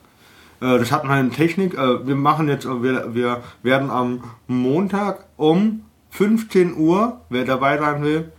Äh, 0.60 0.78
das 0.78 0.92
hat 0.92 1.04
eine 1.04 1.30
Technik. 1.30 1.74
Äh, 1.74 2.06
wir 2.06 2.16
machen 2.16 2.48
jetzt, 2.48 2.64
äh, 2.66 2.82
wir, 2.82 3.14
wir 3.14 3.42
werden 3.62 3.90
am 3.90 4.22
Montag 4.46 5.24
um 5.36 5.82
15 6.10 6.76
Uhr, 6.76 7.20
wer 7.28 7.44
dabei 7.44 7.78
sein 7.78 8.02
will, 8.02 8.32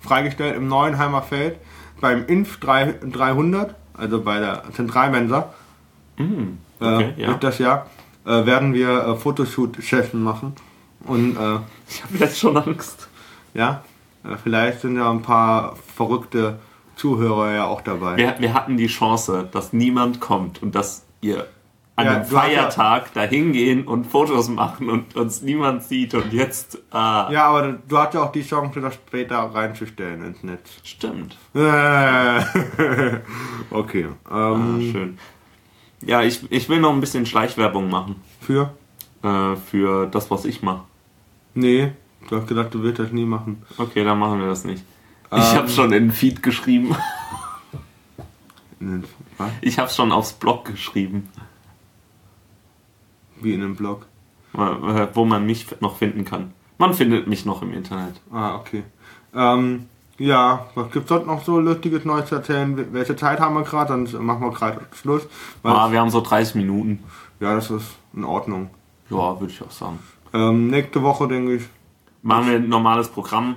freigestellt 0.00 0.56
im 0.56 0.68
Neuenheimer 0.68 1.22
Feld 1.22 1.58
beim 2.00 2.26
Inf 2.26 2.58
3, 2.58 2.94
300, 3.12 3.74
also 3.94 4.22
bei 4.22 4.40
der 4.40 4.62
Zentralmensa, 4.72 5.52
äh, 6.18 6.24
Okay, 6.80 7.12
ja. 7.16 7.28
wird 7.28 7.44
das 7.44 7.58
Jahr, 7.58 7.86
äh, 8.24 8.44
werden 8.44 8.74
wir 8.74 9.06
äh, 9.06 9.16
Fotoshoot-Session 9.16 10.22
machen. 10.22 10.54
Und 11.06 11.36
äh, 11.36 11.58
Ich 11.88 12.02
habe 12.02 12.16
jetzt 12.18 12.38
schon 12.40 12.56
Angst. 12.56 13.08
ja, 13.54 13.84
äh, 14.24 14.36
vielleicht 14.42 14.80
sind 14.80 14.96
ja 14.96 15.10
ein 15.10 15.22
paar 15.22 15.76
verrückte 15.94 16.58
Zuhörer 16.96 17.52
ja 17.52 17.64
auch 17.66 17.80
dabei. 17.82 18.16
Wir, 18.16 18.34
wir 18.38 18.54
hatten 18.54 18.76
die 18.76 18.86
Chance, 18.88 19.48
dass 19.52 19.72
niemand 19.72 20.20
kommt 20.20 20.62
und 20.62 20.74
dass 20.74 21.04
ihr 21.22 21.46
an 21.96 22.06
Ja, 22.06 22.12
einem 22.12 22.22
hast 22.22 22.32
ja- 22.32 22.40
Feiertag 22.40 23.12
dahin 23.14 23.52
gehen 23.52 23.86
und 23.86 24.06
Fotos 24.06 24.48
machen 24.48 24.88
und 24.90 25.14
uns 25.16 25.42
niemand 25.42 25.82
sieht 25.82 26.14
und 26.14 26.32
jetzt. 26.32 26.78
Ah, 26.90 27.28
Ja, 27.30 27.46
aber 27.48 27.72
du 27.86 27.98
hast 27.98 28.14
ja 28.14 28.22
auch 28.22 28.32
die 28.32 28.42
Chance, 28.42 28.80
das 28.80 28.94
später 28.94 29.36
reinzustellen 29.38 30.24
ins 30.24 30.42
Netz. 30.42 30.70
Stimmt. 30.84 31.36
Äh, 31.54 32.40
okay. 33.70 34.06
Ah, 34.28 34.52
Ähm, 34.54 34.90
schön. 34.92 35.18
Ja, 36.04 36.22
ich, 36.22 36.50
ich 36.50 36.68
will 36.68 36.80
noch 36.80 36.92
ein 36.92 37.00
bisschen 37.00 37.26
Schleichwerbung 37.26 37.88
machen 37.90 38.16
für? 38.40 38.74
äh, 39.22 39.54
für 39.56 40.06
das, 40.06 40.30
was 40.30 40.44
ich 40.44 40.62
mache. 40.62 40.82
Nee, 41.54 41.92
Du 42.28 42.36
hast 42.36 42.46
gedacht, 42.46 42.72
du 42.72 42.82
willst 42.84 43.00
das 43.00 43.10
nie 43.10 43.24
machen. 43.24 43.64
Okay, 43.78 44.04
dann 44.04 44.16
machen 44.18 44.38
wir 44.40 44.46
das 44.46 44.64
nicht. 44.64 44.84
Ich 45.34 45.54
habe 45.56 45.68
schon 45.68 45.86
in 45.92 46.04
den 46.04 46.12
Feed 46.12 46.40
geschrieben. 46.42 46.94
Was? 49.38 49.50
Ich 49.60 49.78
habe 49.78 49.90
schon 49.90 50.12
aufs 50.12 50.32
Blog 50.32 50.64
geschrieben, 50.64 51.28
Wie 53.40 53.54
in 53.54 53.62
einem 53.62 53.76
Blog. 53.76 54.06
wo 54.52 55.24
man 55.24 55.46
mich 55.46 55.66
noch 55.80 55.96
finden 55.96 56.24
kann. 56.24 56.52
Man 56.78 56.94
findet 56.94 57.26
mich 57.26 57.44
noch 57.44 57.62
im 57.62 57.72
Internet. 57.72 58.20
Ah, 58.32 58.56
okay. 58.56 58.82
Ähm, 59.34 59.86
ja, 60.18 60.66
was 60.74 60.90
gibt's 60.90 61.08
sonst 61.08 61.26
noch 61.26 61.42
so 61.44 61.58
lustiges 61.58 62.04
Neues 62.04 62.26
zu 62.28 62.34
erzählen? 62.36 62.92
Welche 62.92 63.16
Zeit 63.16 63.40
haben 63.40 63.54
wir 63.54 63.62
gerade? 63.62 63.88
Dann 63.92 64.24
machen 64.24 64.42
wir 64.42 64.50
gerade 64.50 64.80
Schluss. 64.94 65.26
Ah, 65.62 65.90
wir 65.90 66.00
haben 66.00 66.10
so 66.10 66.20
30 66.20 66.54
Minuten. 66.56 67.02
Ja, 67.40 67.54
das 67.54 67.70
ist 67.70 67.96
in 68.14 68.24
Ordnung. 68.24 68.70
Ja, 69.10 69.40
würde 69.40 69.52
ich 69.52 69.62
auch 69.62 69.70
sagen. 69.70 69.98
Ähm, 70.32 70.68
nächste 70.68 71.02
Woche, 71.02 71.28
denke 71.28 71.56
ich. 71.56 71.64
Machen 72.22 72.46
wir 72.46 72.56
ein 72.56 72.68
normales 72.68 73.08
Programm. 73.08 73.56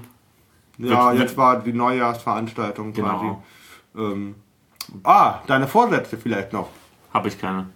Ja, 0.78 1.14
jetzt 1.14 1.38
war 1.38 1.60
die 1.62 1.72
Neujahrsveranstaltung 1.74 2.94
quasi. 2.94 3.26
Genau. 3.26 3.44
Ähm, 3.96 4.36
ah, 5.04 5.40
deine 5.48 5.68
Vorsätze 5.68 6.18
vielleicht 6.18 6.54
noch. 6.54 6.70
Habe 7.14 7.28
ich 7.30 7.40
keine. 7.40 7.68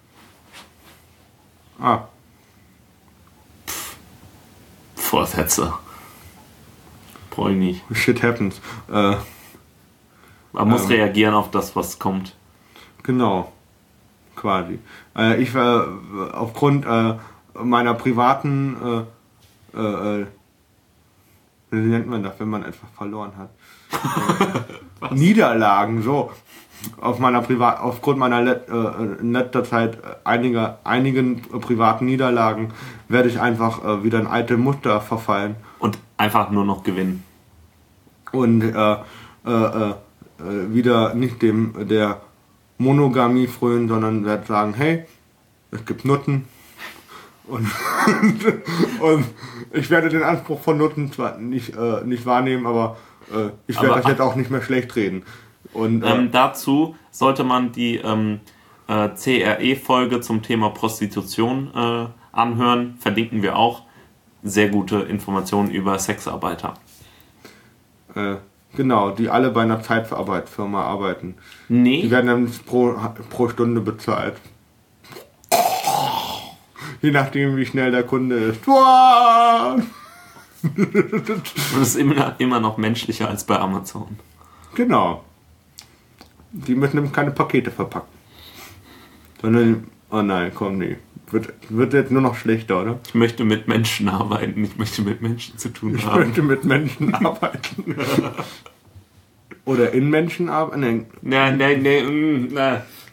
Ah, 1.80 2.02
Vorsätze. 4.96 5.72
Brauche 7.30 7.52
ich 7.52 7.56
nicht. 7.56 7.82
shit 7.96 8.22
happens. 8.22 8.60
Äh, 8.90 9.16
Man 10.52 10.68
muss 10.68 10.82
Ähm. 10.82 10.88
reagieren 10.88 11.34
auf 11.34 11.50
das, 11.50 11.74
was 11.76 11.98
kommt. 11.98 12.34
genau. 13.02 13.52
Quasi. 14.36 14.78
Äh, 15.16 15.42
ich 15.42 15.52
war 15.54 15.86
äh, 15.86 16.30
aufgrund 16.32 16.86
äh, 16.86 17.14
meiner 17.54 17.92
privaten 17.94 19.06
äh, 19.74 19.78
äh, 19.78 20.26
wie 21.70 21.76
nennt 21.76 22.08
man 22.08 22.22
das, 22.22 22.40
wenn 22.40 22.48
man 22.48 22.62
etwas 22.64 22.88
verloren 22.96 23.32
hat? 23.36 23.50
Niederlagen, 25.12 26.02
so. 26.02 26.32
Auf 27.00 27.18
meiner 27.18 27.42
Privat, 27.42 27.80
aufgrund 27.80 28.18
meiner 28.18 28.40
Let 28.42 28.68
äh, 28.68 29.20
in 29.20 29.32
letzter 29.32 29.64
Zeit 29.64 29.96
äh, 29.96 30.16
einiger, 30.24 30.78
einigen 30.84 31.42
äh, 31.52 31.58
privaten 31.58 32.06
Niederlagen 32.06 32.72
werde 33.08 33.28
ich 33.28 33.40
einfach 33.40 33.84
äh, 33.84 34.02
wieder 34.04 34.18
in 34.20 34.26
alte 34.26 34.56
Muster 34.56 35.00
verfallen 35.00 35.56
Und 35.78 35.98
einfach 36.16 36.50
nur 36.50 36.64
noch 36.64 36.82
gewinnen. 36.82 37.22
und 38.32 38.62
äh, 38.62 38.92
äh, 38.92 38.96
äh, 39.46 39.90
äh, 39.90 39.94
wieder 40.74 41.14
nicht 41.14 41.42
dem 41.42 41.74
der 41.88 42.20
Monogamie 42.78 43.46
frönen, 43.46 43.88
sondern 43.88 44.24
werde 44.24 44.46
sagen, 44.46 44.72
hey, 44.74 45.04
es 45.70 45.84
gibt 45.84 46.04
Nutten 46.06 46.46
und, 47.46 47.66
und 49.00 49.24
ich 49.72 49.90
werde 49.90 50.08
den 50.08 50.22
Anspruch 50.22 50.60
von 50.62 50.78
Nutten 50.78 51.12
zwar 51.12 51.36
nicht, 51.36 51.76
äh, 51.76 52.02
nicht 52.04 52.24
wahrnehmen, 52.24 52.66
aber 52.66 52.96
äh, 53.30 53.50
ich 53.66 53.76
werde 53.76 53.92
Aber- 53.92 54.00
das 54.00 54.10
jetzt 54.10 54.20
auch 54.22 54.34
nicht 54.36 54.50
mehr 54.50 54.62
schlecht 54.62 54.96
reden. 54.96 55.24
Und 55.72 56.02
äh, 56.02 56.10
Ähm, 56.10 56.30
dazu 56.32 56.96
sollte 57.10 57.44
man 57.44 57.72
die 57.72 57.96
ähm, 57.96 58.40
äh, 58.88 59.08
CRE-Folge 59.10 60.20
zum 60.20 60.42
Thema 60.42 60.70
Prostitution 60.70 61.70
äh, 61.74 62.06
anhören. 62.32 62.96
Verlinken 62.98 63.42
wir 63.42 63.56
auch. 63.56 63.82
Sehr 64.42 64.68
gute 64.68 65.00
Informationen 65.00 65.70
über 65.70 65.98
Sexarbeiter. 65.98 66.74
äh, 68.14 68.36
genau, 68.74 69.10
die 69.10 69.28
alle 69.28 69.50
bei 69.50 69.62
einer 69.62 69.82
Zeitverarbeitfirma 69.82 70.82
arbeiten. 70.82 71.34
Die 71.68 71.74
Nee, 71.74 72.10
werden 72.10 72.26
dann 72.26 72.50
pro, 72.66 72.94
pro 73.28 73.48
Stunde 73.50 73.80
bezahlt. 73.82 74.36
Je 77.02 77.10
nachdem, 77.10 77.56
wie 77.56 77.66
schnell 77.66 77.90
der 77.90 78.02
Kunde 78.04 78.36
ist. 78.36 78.60
Wow! 78.66 79.82
das 80.62 81.80
ist 81.80 81.96
immer, 81.96 82.34
immer 82.38 82.60
noch 82.60 82.76
menschlicher 82.76 83.28
als 83.28 83.44
bei 83.44 83.58
Amazon. 83.58 84.18
Genau. 84.74 85.24
Die 86.52 86.74
müssen 86.74 86.96
nämlich 86.96 87.12
keine 87.12 87.30
Pakete 87.30 87.70
verpacken. 87.70 88.08
Sondern, 89.40 89.86
oh 90.10 90.22
nein, 90.22 90.52
komm, 90.54 90.78
nee. 90.78 90.96
Wird, 91.30 91.52
wird 91.68 91.92
jetzt 91.92 92.10
nur 92.10 92.22
noch 92.22 92.34
schlechter, 92.34 92.82
oder? 92.82 92.98
Ich 93.06 93.14
möchte 93.14 93.44
mit 93.44 93.68
Menschen 93.68 94.08
arbeiten. 94.08 94.64
Ich 94.64 94.76
möchte 94.76 95.02
mit 95.02 95.22
Menschen 95.22 95.56
zu 95.58 95.68
tun 95.68 95.94
Ich 95.94 96.04
haben. 96.04 96.20
möchte 96.24 96.42
mit 96.42 96.64
Menschen 96.64 97.14
arbeiten. 97.24 97.94
oder 99.64 99.92
in 99.92 100.10
Menschen 100.10 100.48
arbeiten. 100.48 101.06
Nein, 101.22 101.56
nein, 101.56 101.82
nein. 101.82 102.48
mm, 102.50 102.56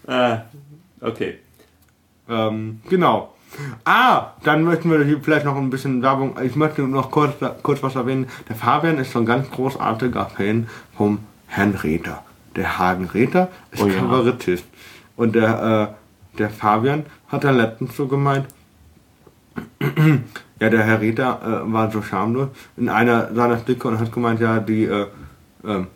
äh, 0.09 0.37
okay. 1.01 1.35
Ähm, 2.27 2.81
genau. 2.89 3.33
Ah, 3.85 4.33
dann 4.43 4.63
möchten 4.63 4.89
wir 4.91 5.03
hier 5.05 5.19
vielleicht 5.21 5.45
noch 5.45 5.55
ein 5.55 5.69
bisschen 5.69 6.01
Werbung. 6.01 6.35
Ich 6.43 6.55
möchte 6.55 6.81
noch 6.81 7.11
kurz, 7.11 7.35
kurz 7.63 7.81
was 7.83 7.95
erwähnen. 7.95 8.27
Der 8.49 8.55
Fabian 8.55 8.97
ist 8.97 9.11
so 9.11 9.19
ein 9.19 9.25
ganz 9.25 9.49
großartiger 9.51 10.25
Fan 10.25 10.67
vom 10.95 11.19
Herrn 11.47 11.75
Rether. 11.75 12.23
Der 12.57 12.77
Hagen 12.77 13.05
Rether 13.05 13.49
ist 13.71 13.81
Oh 13.81 13.87
ja. 13.87 13.99
Kabarettist. 13.99 14.65
Und 15.15 15.35
der, 15.35 15.95
äh, 16.33 16.37
der 16.37 16.49
Fabian 16.49 17.05
hat 17.29 17.45
dann 17.45 17.55
letztens 17.55 17.95
so 17.95 18.07
gemeint, 18.07 18.47
ja, 20.59 20.69
der 20.69 20.83
Herr 20.83 21.01
Rether 21.01 21.39
äh, 21.43 21.71
war 21.71 21.89
so 21.91 22.01
schamlos 22.01 22.49
in 22.75 22.89
einer 22.89 23.33
seiner 23.33 23.59
Stücke 23.59 23.87
und 23.87 23.99
hat 23.99 24.11
gemeint, 24.11 24.39
ja, 24.41 24.59
die, 24.59 24.83
äh, 24.83 25.07
ähm, 25.63 25.87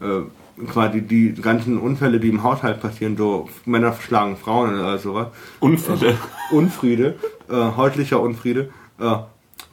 äh, 0.00 0.64
quasi 0.66 1.02
die 1.02 1.34
ganzen 1.34 1.78
Unfälle, 1.78 2.18
die 2.18 2.28
im 2.28 2.42
Haushalt 2.42 2.80
passieren, 2.80 3.16
so 3.16 3.48
Männer 3.64 3.94
schlagen 3.94 4.36
Frauen 4.36 4.74
oder 4.74 4.98
sowas, 4.98 5.28
Unfälle. 5.60 6.18
Unfriede, 6.50 7.16
äh, 7.48 7.54
häuslicher 7.54 8.20
Unfriede, 8.20 8.70
äh, 8.98 9.16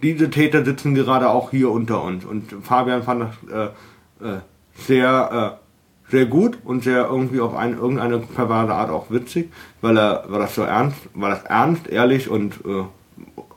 diese 0.02 0.30
Täter 0.30 0.64
sitzen 0.64 0.94
gerade 0.94 1.30
auch 1.30 1.52
hier 1.52 1.72
unter 1.72 2.04
uns. 2.04 2.26
Und 2.26 2.54
Fabian 2.64 3.04
fand 3.04 3.22
das 3.50 3.74
äh, 4.22 4.26
äh, 4.26 4.40
sehr, 4.76 5.60
äh, 5.60 6.12
sehr 6.12 6.26
gut 6.26 6.58
und 6.64 6.84
sehr 6.84 7.06
irgendwie 7.06 7.40
auf 7.40 7.56
eine, 7.56 7.76
irgendeine 7.76 8.20
perverse 8.20 8.74
Art 8.74 8.90
auch 8.90 9.10
witzig, 9.10 9.52
weil 9.82 9.98
er, 9.98 10.26
weil 10.28 10.40
das 10.40 10.56
so 10.56 10.62
ernst, 10.62 10.98
weil 11.14 11.32
das 11.32 11.44
ernst, 11.44 11.88
ehrlich 11.88 12.30
und 12.30 12.54
äh, 12.66 12.84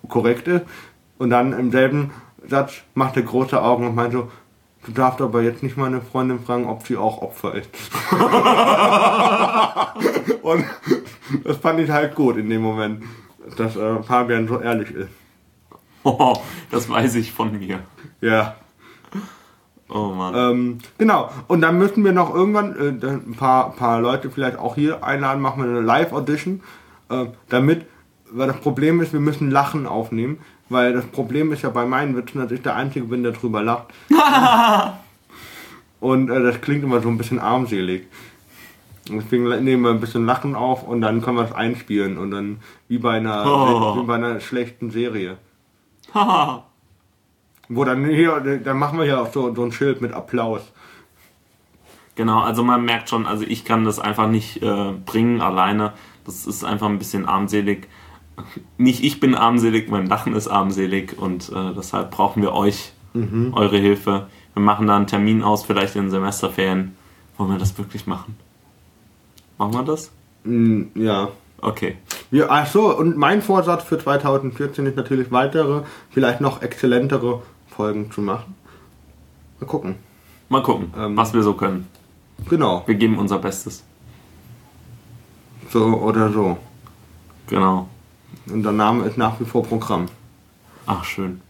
korrekt 0.08 0.48
ist. 0.48 0.64
Und 1.18 1.30
dann 1.30 1.52
im 1.52 1.70
selben 1.70 2.10
Satz 2.48 2.82
macht 2.94 3.16
er 3.16 3.22
große 3.22 3.60
Augen 3.60 3.86
und 3.86 3.94
meint 3.94 4.12
so, 4.12 4.30
du 4.86 4.92
darfst 4.92 5.20
aber 5.20 5.42
jetzt 5.42 5.62
nicht 5.62 5.76
meine 5.76 6.00
Freundin 6.00 6.40
fragen, 6.40 6.66
ob 6.66 6.86
sie 6.86 6.96
auch 6.96 7.20
Opfer 7.20 7.54
ist. 7.54 7.68
und 10.42 10.64
das 11.44 11.56
fand 11.58 11.80
ich 11.80 11.90
halt 11.90 12.14
gut 12.14 12.36
in 12.36 12.48
dem 12.48 12.62
Moment, 12.62 13.02
dass 13.56 13.76
äh, 13.76 14.02
Fabian 14.02 14.48
so 14.48 14.60
ehrlich 14.60 14.90
ist. 14.92 15.10
Oh, 16.04 16.36
das 16.70 16.88
weiß 16.88 17.16
ich 17.16 17.32
von 17.32 17.58
mir. 17.58 17.80
Ja. 18.20 18.54
Oh 19.88 20.08
Mann. 20.08 20.34
Ähm, 20.36 20.78
genau. 20.98 21.30
Und 21.46 21.60
dann 21.62 21.78
müssen 21.78 22.04
wir 22.04 22.12
noch 22.12 22.34
irgendwann 22.34 22.76
äh, 22.76 23.06
ein 23.06 23.34
paar, 23.34 23.72
paar 23.72 24.00
Leute 24.00 24.30
vielleicht 24.30 24.58
auch 24.58 24.74
hier 24.74 25.02
einladen, 25.02 25.40
machen 25.40 25.62
wir 25.62 25.70
eine 25.70 25.80
Live-Audition, 25.80 26.60
äh, 27.08 27.26
damit, 27.48 27.86
weil 28.30 28.48
das 28.48 28.58
Problem 28.58 29.00
ist, 29.00 29.12
wir 29.12 29.20
müssen 29.20 29.50
Lachen 29.50 29.86
aufnehmen, 29.86 30.38
weil 30.68 30.92
das 30.92 31.06
Problem 31.06 31.52
ist 31.52 31.62
ja 31.62 31.70
bei 31.70 31.86
meinen 31.86 32.14
Witzen, 32.16 32.38
dass 32.40 32.50
ich 32.50 32.60
der 32.60 32.76
Einzige 32.76 33.06
bin, 33.06 33.22
der 33.22 33.32
drüber 33.32 33.62
lacht. 33.62 33.86
und 36.00 36.30
äh, 36.30 36.42
das 36.42 36.60
klingt 36.60 36.84
immer 36.84 37.00
so 37.00 37.08
ein 37.08 37.16
bisschen 37.16 37.38
armselig. 37.38 38.06
Deswegen 39.10 39.48
nehmen 39.64 39.84
wir 39.84 39.90
ein 39.90 40.00
bisschen 40.00 40.26
Lachen 40.26 40.54
auf 40.54 40.86
und 40.86 41.00
dann 41.00 41.22
können 41.22 41.38
wir 41.38 41.44
es 41.44 41.52
einspielen 41.52 42.18
und 42.18 42.30
dann 42.30 42.58
wie 42.88 42.98
bei 42.98 43.16
einer, 43.16 43.44
Oh. 43.46 43.96
wie 43.96 44.06
bei 44.06 44.16
einer 44.16 44.38
schlechten 44.40 44.90
Serie. 44.90 45.38
Wo 47.68 47.84
dann 47.84 48.04
hier, 48.06 48.40
dann 48.64 48.78
machen 48.78 48.98
wir 48.98 49.06
ja 49.06 49.20
auch 49.22 49.32
so, 49.32 49.54
so 49.54 49.62
ein 49.62 49.72
Schild 49.72 50.00
mit 50.00 50.12
Applaus. 50.12 50.62
Genau, 52.14 52.40
also 52.40 52.64
man 52.64 52.84
merkt 52.84 53.08
schon, 53.10 53.26
also 53.26 53.44
ich 53.46 53.64
kann 53.64 53.84
das 53.84 53.98
einfach 54.00 54.28
nicht 54.28 54.62
äh, 54.62 54.92
bringen 55.06 55.40
alleine. 55.40 55.92
Das 56.24 56.46
ist 56.46 56.64
einfach 56.64 56.88
ein 56.88 56.98
bisschen 56.98 57.26
armselig. 57.26 57.88
Nicht 58.76 59.04
ich 59.04 59.20
bin 59.20 59.34
armselig, 59.34 59.90
mein 59.90 60.06
Lachen 60.06 60.34
ist 60.34 60.48
armselig 60.48 61.16
und 61.18 61.50
äh, 61.50 61.74
deshalb 61.76 62.10
brauchen 62.10 62.42
wir 62.42 62.52
euch, 62.52 62.92
eure 63.52 63.78
Hilfe. 63.78 64.28
Wir 64.54 64.62
machen 64.62 64.86
da 64.86 64.96
einen 64.96 65.06
Termin 65.08 65.42
aus, 65.42 65.64
vielleicht 65.64 65.96
in 65.96 66.02
den 66.02 66.10
Semesterferien. 66.10 66.96
Wollen 67.36 67.50
wir 67.50 67.58
das 67.58 67.76
wirklich 67.78 68.06
machen? 68.06 68.36
Machen 69.56 69.74
wir 69.74 69.82
das? 69.82 70.10
Mm, 70.44 70.84
Ja. 70.94 71.28
Okay. 71.60 71.96
Wir, 72.30 72.52
ach 72.52 72.66
so, 72.68 72.96
und 72.96 73.16
mein 73.16 73.42
Vorsatz 73.42 73.82
für 73.82 73.98
2014 73.98 74.86
ist 74.86 74.96
natürlich 74.96 75.32
weitere, 75.32 75.82
vielleicht 76.10 76.40
noch 76.40 76.62
exzellentere 76.62 77.42
Folgen 77.78 78.10
zu 78.10 78.20
machen. 78.22 78.56
Mal 79.60 79.66
gucken. 79.66 79.94
Mal 80.48 80.62
gucken, 80.64 80.92
Ähm. 80.98 81.16
was 81.16 81.32
wir 81.32 81.44
so 81.44 81.54
können. 81.54 81.86
Genau, 82.50 82.82
Wir 82.86 82.96
geben 82.96 83.16
unser 83.18 83.38
Bestes. 83.38 83.84
so 85.70 85.84
oder 86.08 86.32
so. 86.32 86.56
Genau. 87.48 87.86
Und 88.50 88.64
der 88.64 88.72
Name 88.72 89.04
ist 89.04 89.16
nach 89.16 89.38
wie 89.38 89.44
vor 89.44 89.62
Programm. 89.62 90.06
Ach, 90.86 91.04
schön. 91.04 91.40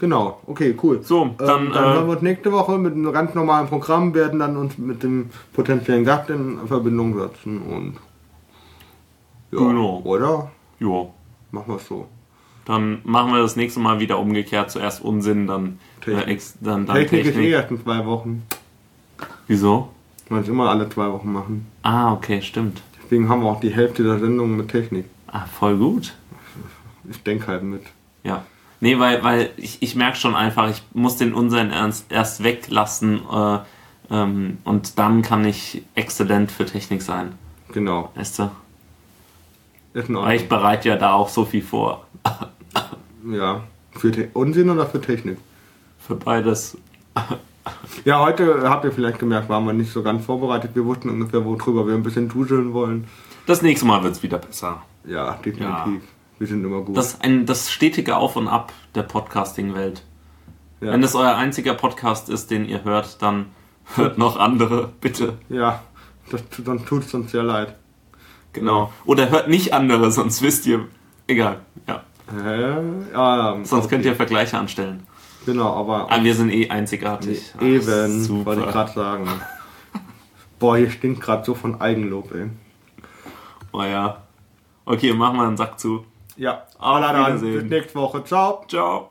Genau, 0.00 0.40
okay, 0.48 0.74
cool. 0.82 1.00
So, 1.04 1.26
dann, 1.38 1.66
ähm, 1.66 1.72
dann 1.72 1.84
hören 1.84 2.04
äh, 2.04 2.08
wir 2.08 2.12
uns 2.14 2.22
nächste 2.22 2.50
Woche 2.50 2.76
mit 2.78 2.94
einem 2.94 3.12
ganz 3.12 3.32
normalen 3.34 3.68
Programm, 3.68 4.12
werden 4.14 4.40
dann 4.40 4.56
uns 4.56 4.76
mit 4.78 5.02
dem 5.04 5.30
potenziellen 5.52 6.04
Gast 6.04 6.28
in 6.28 6.58
Verbindung 6.66 7.16
setzen 7.20 7.62
und 7.62 7.94
ja, 9.52 9.58
Genau. 9.60 10.00
oder? 10.04 10.50
Jo. 10.80 11.12
Machen 11.52 11.68
wir 11.68 11.76
es 11.76 11.86
so. 11.86 12.06
Dann 12.66 12.98
machen 13.04 13.32
wir 13.32 13.40
das 13.40 13.56
nächste 13.56 13.80
Mal 13.80 14.00
wieder 14.00 14.18
umgekehrt. 14.18 14.70
Zuerst 14.70 15.02
Unsinn, 15.02 15.46
dann 15.46 15.78
Technik. 16.00 16.26
Äh, 16.26 16.30
ex, 16.32 16.54
dann, 16.60 16.84
dann 16.84 16.96
Technik, 16.96 17.24
Technik. 17.24 17.36
ist 17.36 17.40
eh 17.40 17.50
erst 17.52 17.70
in 17.70 17.82
zwei 17.82 18.04
Wochen. 18.04 18.42
Wieso? 19.46 19.88
Man 20.28 20.42
es 20.42 20.48
immer 20.48 20.68
alle 20.68 20.88
zwei 20.88 21.10
Wochen 21.10 21.32
machen. 21.32 21.66
Ah, 21.82 22.12
okay, 22.12 22.42
stimmt. 22.42 22.82
Deswegen 23.02 23.28
haben 23.28 23.42
wir 23.42 23.50
auch 23.50 23.60
die 23.60 23.72
Hälfte 23.72 24.02
der 24.02 24.18
Sendung 24.18 24.56
mit 24.56 24.68
Technik. 24.68 25.04
Ah, 25.28 25.46
voll 25.46 25.76
gut. 25.76 26.14
Ich 27.08 27.22
denke 27.22 27.46
halt 27.46 27.62
mit. 27.62 27.82
Ja. 28.24 28.44
Nee, 28.80 28.98
weil, 28.98 29.22
weil 29.22 29.50
ich, 29.56 29.80
ich 29.80 29.94
merke 29.94 30.16
schon 30.16 30.34
einfach, 30.34 30.68
ich 30.68 30.82
muss 30.92 31.16
den 31.16 31.32
Unsinn 31.32 31.70
erst, 31.70 32.10
erst 32.10 32.42
weglassen 32.42 33.20
äh, 33.32 33.58
ähm, 34.10 34.58
und 34.64 34.98
dann 34.98 35.22
kann 35.22 35.44
ich 35.44 35.82
exzellent 35.94 36.50
für 36.50 36.66
Technik 36.66 37.02
sein. 37.02 37.32
Genau. 37.72 38.10
Weißt 38.16 38.40
du? 38.40 38.50
Weil 39.94 40.36
ich 40.36 40.48
bereite 40.48 40.90
ja 40.90 40.96
da 40.96 41.14
auch 41.14 41.28
so 41.28 41.44
viel 41.44 41.62
vor. 41.62 42.06
Ja. 43.28 43.62
Für 43.92 44.10
Te 44.12 44.28
Unsinn 44.34 44.70
oder 44.70 44.86
für 44.86 45.00
Technik? 45.00 45.38
Für 45.98 46.14
beides. 46.14 46.76
Ja, 48.04 48.20
heute 48.20 48.68
habt 48.68 48.84
ihr 48.84 48.92
vielleicht 48.92 49.18
gemerkt, 49.18 49.48
waren 49.48 49.64
wir 49.64 49.72
nicht 49.72 49.90
so 49.92 50.02
ganz 50.02 50.24
vorbereitet. 50.24 50.72
Wir 50.74 50.84
wussten 50.84 51.10
ungefähr, 51.10 51.44
worüber 51.44 51.86
wir 51.86 51.94
ein 51.94 52.02
bisschen 52.02 52.28
duseln 52.28 52.72
wollen. 52.72 53.06
Das 53.46 53.62
nächste 53.62 53.86
Mal 53.86 54.02
wird 54.04 54.12
es 54.14 54.22
wieder 54.22 54.38
besser. 54.38 54.82
Ja, 55.04 55.32
definitiv. 55.34 55.66
Ja. 55.66 55.88
Wir 56.38 56.46
sind 56.46 56.64
immer 56.64 56.82
gut. 56.82 56.96
Das 56.96 57.14
ist 57.14 57.24
ein, 57.24 57.46
das 57.46 57.70
stetige 57.70 58.16
Auf 58.16 58.36
und 58.36 58.46
Ab 58.48 58.72
der 58.94 59.02
Podcasting-Welt. 59.02 60.02
ja. 60.80 60.92
Wenn 60.92 61.02
es 61.02 61.14
euer 61.14 61.34
einziger 61.34 61.74
Podcast 61.74 62.28
ist, 62.28 62.50
den 62.50 62.66
ihr 62.68 62.84
hört, 62.84 63.22
dann 63.22 63.46
hört 63.94 64.18
noch 64.18 64.36
andere, 64.38 64.92
bitte. 65.00 65.38
ja, 65.48 65.82
das, 66.30 66.42
dann 66.64 66.84
tut 66.84 67.04
es 67.04 67.14
uns 67.14 67.30
sehr 67.32 67.42
leid. 67.44 67.74
Genau. 68.52 68.92
Oder 69.04 69.30
hört 69.30 69.48
nicht 69.48 69.72
andere, 69.72 70.10
sonst 70.12 70.42
wisst 70.42 70.66
ihr. 70.66 70.86
Egal. 71.26 71.60
Ja. 71.88 72.02
Hä? 72.30 72.76
Ja, 73.12 73.56
Sonst 73.62 73.72
okay. 73.72 73.88
könnt 73.88 74.04
ihr 74.04 74.16
Vergleiche 74.16 74.58
anstellen. 74.58 75.06
Genau, 75.44 75.72
aber 75.74 76.10
Aber 76.10 76.24
wir 76.24 76.34
sind 76.34 76.50
eh 76.50 76.68
einzigartig. 76.70 77.54
Eben, 77.60 78.22
super. 78.24 78.46
wollte 78.46 78.62
ich 78.62 78.68
gerade 78.72 78.92
sagen. 78.92 79.28
Boah, 80.58 80.76
hier 80.76 80.90
stinkt 80.90 81.20
gerade 81.20 81.44
so 81.44 81.54
von 81.54 81.80
Eigenlob, 81.80 82.34
ey. 82.34 82.50
Oh 83.72 83.82
ja. 83.82 84.22
Okay, 84.84 85.12
machen 85.12 85.36
wir 85.36 85.46
einen 85.46 85.56
Sack 85.56 85.78
zu. 85.78 86.04
Ja, 86.36 86.64
Auf 86.78 86.96
aber 86.96 87.00
dann, 87.00 87.26
Wiedersehen. 87.26 87.60
bis 87.68 87.70
nächste 87.70 87.94
Woche. 87.98 88.24
Ciao. 88.24 88.64
Ciao. 88.68 89.10